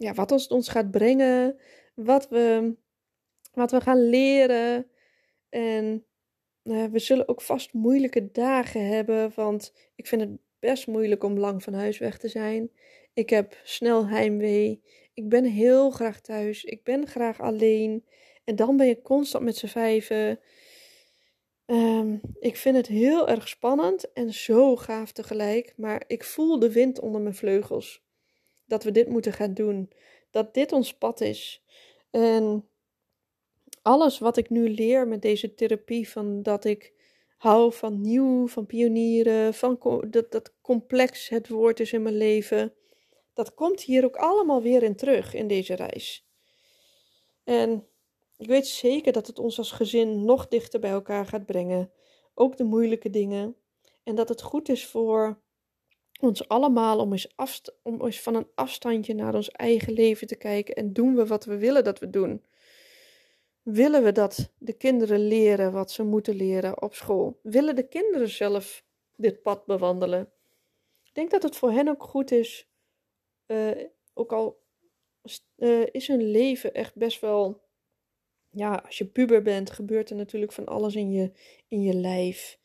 ja, 0.00 0.14
wat 0.14 0.32
ons, 0.32 0.46
ons 0.46 0.68
gaat 0.68 0.90
brengen, 0.90 1.58
wat 1.94 2.28
we, 2.28 2.74
wat 3.52 3.70
we 3.70 3.80
gaan 3.80 4.08
leren. 4.08 4.90
En 5.48 6.06
uh, 6.62 6.84
we 6.84 6.98
zullen 6.98 7.28
ook 7.28 7.42
vast 7.42 7.72
moeilijke 7.72 8.30
dagen 8.30 8.86
hebben, 8.86 9.32
want 9.34 9.74
ik 9.94 10.06
vind 10.06 10.20
het 10.20 10.30
best 10.58 10.86
moeilijk 10.86 11.24
om 11.24 11.38
lang 11.38 11.62
van 11.62 11.74
huis 11.74 11.98
weg 11.98 12.18
te 12.18 12.28
zijn. 12.28 12.70
Ik 13.20 13.30
heb 13.30 13.56
snel 13.64 14.06
heimwee. 14.06 14.82
Ik 15.14 15.28
ben 15.28 15.44
heel 15.44 15.90
graag 15.90 16.20
thuis. 16.20 16.64
Ik 16.64 16.84
ben 16.84 17.06
graag 17.06 17.40
alleen. 17.40 18.04
En 18.44 18.56
dan 18.56 18.76
ben 18.76 18.86
je 18.86 19.02
constant 19.02 19.44
met 19.44 19.56
z'n 19.56 19.66
vijven. 19.66 20.40
Ehm, 21.66 22.16
ik 22.38 22.56
vind 22.56 22.76
het 22.76 22.86
heel 22.86 23.28
erg 23.28 23.48
spannend 23.48 24.12
en 24.12 24.32
zo 24.34 24.76
gaaf 24.76 25.12
tegelijk. 25.12 25.72
Maar 25.76 26.04
ik 26.06 26.24
voel 26.24 26.58
de 26.58 26.72
wind 26.72 27.00
onder 27.00 27.20
mijn 27.20 27.34
vleugels. 27.34 28.02
Dat 28.66 28.84
we 28.84 28.90
dit 28.90 29.08
moeten 29.08 29.32
gaan 29.32 29.54
doen. 29.54 29.92
Dat 30.30 30.54
dit 30.54 30.72
ons 30.72 30.94
pad 30.94 31.20
is. 31.20 31.64
En 32.10 32.68
alles 33.82 34.18
wat 34.18 34.36
ik 34.36 34.50
nu 34.50 34.68
leer 34.68 35.08
met 35.08 35.22
deze 35.22 35.54
therapie, 35.54 36.08
van 36.08 36.42
dat 36.42 36.64
ik 36.64 36.92
hou 37.36 37.72
van 37.72 38.00
nieuw, 38.00 38.48
van 38.48 38.66
pionieren, 38.66 39.54
van 39.54 40.04
dat, 40.10 40.32
dat 40.32 40.54
complex 40.60 41.28
het 41.28 41.48
woord 41.48 41.80
is 41.80 41.92
in 41.92 42.02
mijn 42.02 42.16
leven, 42.16 42.74
dat 43.40 43.54
komt 43.54 43.80
hier 43.80 44.04
ook 44.04 44.16
allemaal 44.16 44.62
weer 44.62 44.82
in 44.82 44.96
terug 44.96 45.34
in 45.34 45.46
deze 45.46 45.74
reis. 45.74 46.26
En 47.44 47.86
ik 48.36 48.48
weet 48.48 48.66
zeker 48.66 49.12
dat 49.12 49.26
het 49.26 49.38
ons 49.38 49.58
als 49.58 49.70
gezin 49.70 50.24
nog 50.24 50.48
dichter 50.48 50.80
bij 50.80 50.90
elkaar 50.90 51.26
gaat 51.26 51.46
brengen, 51.46 51.92
ook 52.34 52.56
de 52.56 52.64
moeilijke 52.64 53.10
dingen, 53.10 53.56
en 54.02 54.14
dat 54.14 54.28
het 54.28 54.42
goed 54.42 54.68
is 54.68 54.86
voor 54.86 55.40
ons 56.20 56.48
allemaal 56.48 56.98
om 56.98 57.12
eens, 57.12 57.28
om 57.82 58.04
eens 58.04 58.20
van 58.20 58.34
een 58.34 58.48
afstandje 58.54 59.14
naar 59.14 59.34
ons 59.34 59.50
eigen 59.50 59.92
leven 59.92 60.26
te 60.26 60.36
kijken 60.36 60.74
en 60.74 60.92
doen 60.92 61.14
we 61.14 61.26
wat 61.26 61.44
we 61.44 61.56
willen 61.56 61.84
dat 61.84 61.98
we 61.98 62.10
doen. 62.10 62.44
Willen 63.62 64.02
we 64.02 64.12
dat 64.12 64.52
de 64.58 64.72
kinderen 64.72 65.26
leren 65.26 65.72
wat 65.72 65.90
ze 65.90 66.02
moeten 66.02 66.34
leren 66.34 66.82
op 66.82 66.94
school? 66.94 67.40
Willen 67.42 67.76
de 67.76 67.88
kinderen 67.88 68.28
zelf 68.28 68.84
dit 69.16 69.42
pad 69.42 69.66
bewandelen? 69.66 70.32
Ik 71.04 71.14
denk 71.14 71.30
dat 71.30 71.42
het 71.42 71.56
voor 71.56 71.70
hen 71.70 71.88
ook 71.88 72.02
goed 72.02 72.30
is, 72.30 72.69
uh, 73.50 73.84
ook 74.14 74.32
al 74.32 74.62
uh, 75.56 75.86
is 75.90 76.06
hun 76.06 76.22
leven 76.22 76.74
echt 76.74 76.94
best 76.94 77.20
wel, 77.20 77.62
ja, 78.50 78.74
als 78.74 78.98
je 78.98 79.06
puber 79.06 79.42
bent, 79.42 79.70
gebeurt 79.70 80.10
er 80.10 80.16
natuurlijk 80.16 80.52
van 80.52 80.66
alles 80.66 80.94
in 80.94 81.10
je, 81.10 81.32
in 81.68 81.82
je 81.82 81.94
lijf. 81.94 82.58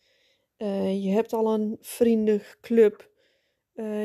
Uh, 0.58 1.04
je 1.04 1.10
hebt 1.10 1.34
al 1.34 1.54
een 1.54 1.78
vriendenclub. 1.82 3.14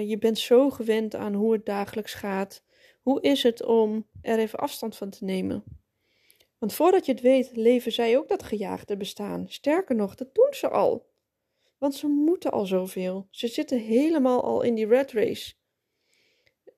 je 0.05 0.17
bent 0.19 0.39
zo 0.39 0.71
gewend 0.71 1.15
aan 1.15 1.35
hoe 1.35 1.53
het 1.53 1.67
dagelijks 1.67 2.15
gaat. 2.15 2.65
Hoe 3.03 3.21
is 3.21 3.43
het 3.43 3.65
om 3.65 4.07
er 4.23 4.39
even 4.39 4.59
afstand 4.59 4.97
van 4.97 5.11
te 5.11 5.25
nemen? 5.25 5.65
Want 6.59 6.73
voordat 6.73 7.07
je 7.07 7.13
het 7.13 7.21
weet, 7.21 7.57
leven 7.57 7.93
zij 7.93 8.17
ook 8.17 8.29
dat 8.29 8.43
gejaagde 8.43 8.97
bestaan. 8.97 9.49
Sterker 9.49 9.97
nog, 9.97 10.15
dat 10.15 10.35
doen 10.35 10.55
ze 10.55 10.69
al. 10.69 11.09
Want 11.79 11.95
ze 11.95 12.07
moeten 12.07 12.51
al 12.51 12.67
zoveel. 12.67 13.27
Ze 13.31 13.49
zitten 13.49 13.79
helemaal 13.79 14.43
al 14.43 14.63
in 14.63 14.75
die 14.75 14.87
red 14.87 15.13
race. 15.13 15.55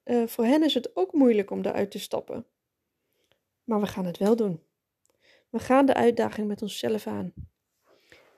Uh, 0.05 0.27
voor 0.27 0.45
hen 0.45 0.65
is 0.65 0.75
het 0.75 0.97
ook 0.97 1.13
moeilijk 1.13 1.51
om 1.51 1.65
eruit 1.65 1.91
te 1.91 1.99
stappen. 1.99 2.47
Maar 3.65 3.81
we 3.81 3.87
gaan 3.87 4.05
het 4.05 4.19
wel 4.19 4.37
doen. 4.37 4.63
We 5.51 5.59
gaan 5.59 5.87
de 5.87 5.95
uitdaging 5.95 6.49
met 6.49 6.63
onszelf 6.63 7.07
aan. 7.07 7.33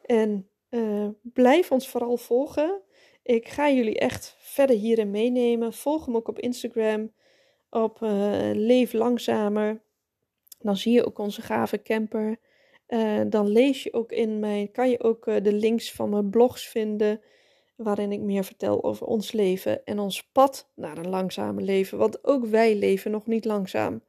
En 0.05 0.48
uh, 0.70 1.09
blijf 1.22 1.72
ons 1.72 1.88
vooral 1.88 2.16
volgen. 2.16 2.81
Ik 3.22 3.48
ga 3.48 3.70
jullie 3.70 3.98
echt 3.98 4.37
verder 4.38 4.77
hierin 4.77 5.11
meenemen. 5.11 5.72
Volg 5.72 6.07
hem 6.07 6.16
ook 6.16 6.29
op 6.29 6.38
Instagram. 6.38 7.12
Op 7.70 8.00
uh, 8.00 8.11
Leef 8.53 8.92
Langzamer. 8.92 9.83
Dan 10.59 10.77
zie 10.77 10.92
je 10.92 11.07
ook 11.07 11.18
onze 11.18 11.42
gave 11.42 11.83
camper. 11.83 12.38
Dan 13.29 13.48
lees 13.48 13.83
je 13.83 13.92
ook 13.92 14.12
in 14.12 14.38
mijn, 14.38 14.70
kan 14.70 14.90
je 14.90 15.03
ook 15.03 15.24
de 15.24 15.53
links 15.53 15.92
van 15.92 16.09
mijn 16.09 16.31
blogs 16.31 16.68
vinden, 16.68 17.20
waarin 17.74 18.12
ik 18.12 18.20
meer 18.20 18.44
vertel 18.44 18.84
over 18.84 19.06
ons 19.06 19.32
leven 19.32 19.84
en 19.84 19.98
ons 19.98 20.28
pad 20.28 20.70
naar 20.74 20.98
een 20.98 21.08
langzame 21.08 21.60
leven. 21.60 21.98
Want 21.98 22.24
ook 22.24 22.44
wij 22.46 22.76
leven 22.76 23.10
nog 23.10 23.26
niet 23.26 23.44
langzaam. 23.44 24.02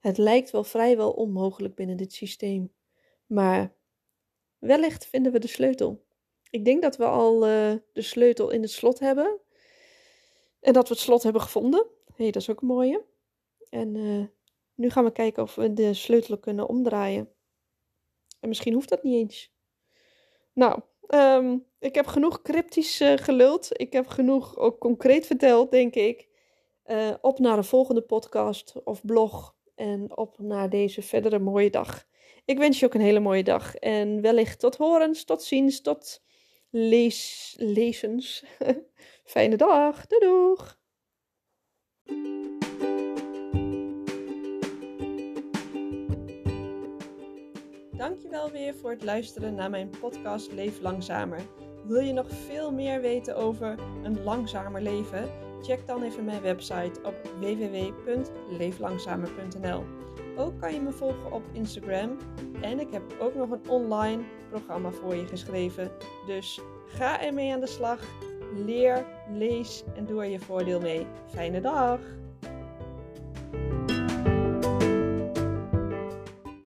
Het 0.00 0.18
lijkt 0.18 0.50
wel 0.50 0.64
vrijwel 0.64 1.10
onmogelijk 1.10 1.74
binnen 1.74 1.96
dit 1.96 2.12
systeem. 2.12 2.72
Maar 3.26 3.74
wellicht 4.58 5.06
vinden 5.06 5.32
we 5.32 5.38
de 5.38 5.46
sleutel. 5.46 6.04
Ik 6.50 6.64
denk 6.64 6.82
dat 6.82 6.96
we 6.96 7.04
al 7.04 7.34
uh, 7.34 7.72
de 7.92 8.02
sleutel 8.02 8.50
in 8.50 8.62
het 8.62 8.70
slot 8.70 8.98
hebben. 8.98 9.40
En 10.60 10.72
dat 10.72 10.88
we 10.88 10.94
het 10.94 11.02
slot 11.02 11.22
hebben 11.22 11.42
gevonden. 11.42 11.86
Hey, 12.14 12.30
dat 12.30 12.42
is 12.42 12.50
ook 12.50 12.60
een 12.60 12.66
mooie. 12.66 13.04
En 13.70 13.92
nu 14.74 14.90
gaan 14.90 15.04
we 15.04 15.12
kijken 15.12 15.42
of 15.42 15.54
we 15.54 15.72
de 15.72 15.94
sleutel 15.94 16.38
kunnen 16.38 16.68
omdraaien. 16.68 17.28
En 18.40 18.48
misschien 18.48 18.74
hoeft 18.74 18.88
dat 18.88 19.02
niet 19.02 19.14
eens. 19.14 19.52
Nou, 20.52 20.80
ehm, 21.06 21.56
ik 21.78 21.94
heb 21.94 22.06
genoeg 22.06 22.42
cryptisch 22.42 23.00
uh, 23.00 23.12
geluld. 23.16 23.68
Ik 23.72 23.92
heb 23.92 24.06
genoeg 24.06 24.56
ook 24.56 24.78
concreet 24.78 25.26
verteld, 25.26 25.70
denk 25.70 25.94
ik. 25.94 26.28
Uh, 26.86 27.14
op 27.20 27.38
naar 27.38 27.56
de 27.56 27.62
volgende 27.62 28.02
podcast 28.02 28.74
of 28.84 29.04
blog. 29.04 29.54
En 29.74 30.16
op 30.16 30.38
naar 30.38 30.70
deze 30.70 31.02
verdere 31.02 31.38
mooie 31.38 31.70
dag. 31.70 32.04
Ik 32.44 32.58
wens 32.58 32.80
je 32.80 32.86
ook 32.86 32.94
een 32.94 33.00
hele 33.00 33.20
mooie 33.20 33.44
dag. 33.44 33.74
En 33.74 34.20
wellicht 34.20 34.58
tot 34.58 34.76
horens, 34.76 35.24
tot 35.24 35.42
ziens, 35.42 35.80
tot 35.80 36.22
lees, 36.70 37.54
lezens. 37.58 38.44
Fijne 39.24 39.56
dag. 39.56 40.06
Doei 40.06 40.20
doeg. 40.20 40.78
Dankjewel 48.04 48.50
weer 48.50 48.74
voor 48.74 48.90
het 48.90 49.04
luisteren 49.04 49.54
naar 49.54 49.70
mijn 49.70 49.90
podcast 50.00 50.52
Leef 50.52 50.80
Langzamer. 50.80 51.40
Wil 51.84 52.00
je 52.00 52.12
nog 52.12 52.30
veel 52.30 52.72
meer 52.72 53.00
weten 53.00 53.36
over 53.36 53.78
een 54.02 54.22
langzamer 54.22 54.82
leven? 54.82 55.30
Check 55.62 55.86
dan 55.86 56.02
even 56.02 56.24
mijn 56.24 56.42
website 56.42 57.00
op 57.02 57.14
www.leeflangzamer.nl. 57.38 59.84
Ook 60.36 60.60
kan 60.60 60.74
je 60.74 60.80
me 60.80 60.92
volgen 60.92 61.32
op 61.32 61.42
Instagram 61.52 62.18
en 62.60 62.80
ik 62.80 62.90
heb 62.90 63.02
ook 63.20 63.34
nog 63.34 63.50
een 63.50 63.68
online 63.68 64.22
programma 64.50 64.90
voor 64.90 65.14
je 65.14 65.26
geschreven. 65.26 65.90
Dus 66.26 66.60
ga 66.86 67.22
ermee 67.22 67.52
aan 67.52 67.60
de 67.60 67.66
slag, 67.66 68.00
leer, 68.54 69.06
lees 69.32 69.84
en 69.94 70.06
doe 70.06 70.22
er 70.22 70.28
je 70.28 70.40
voordeel 70.40 70.80
mee. 70.80 71.06
Fijne 71.26 71.60
dag! 71.60 71.98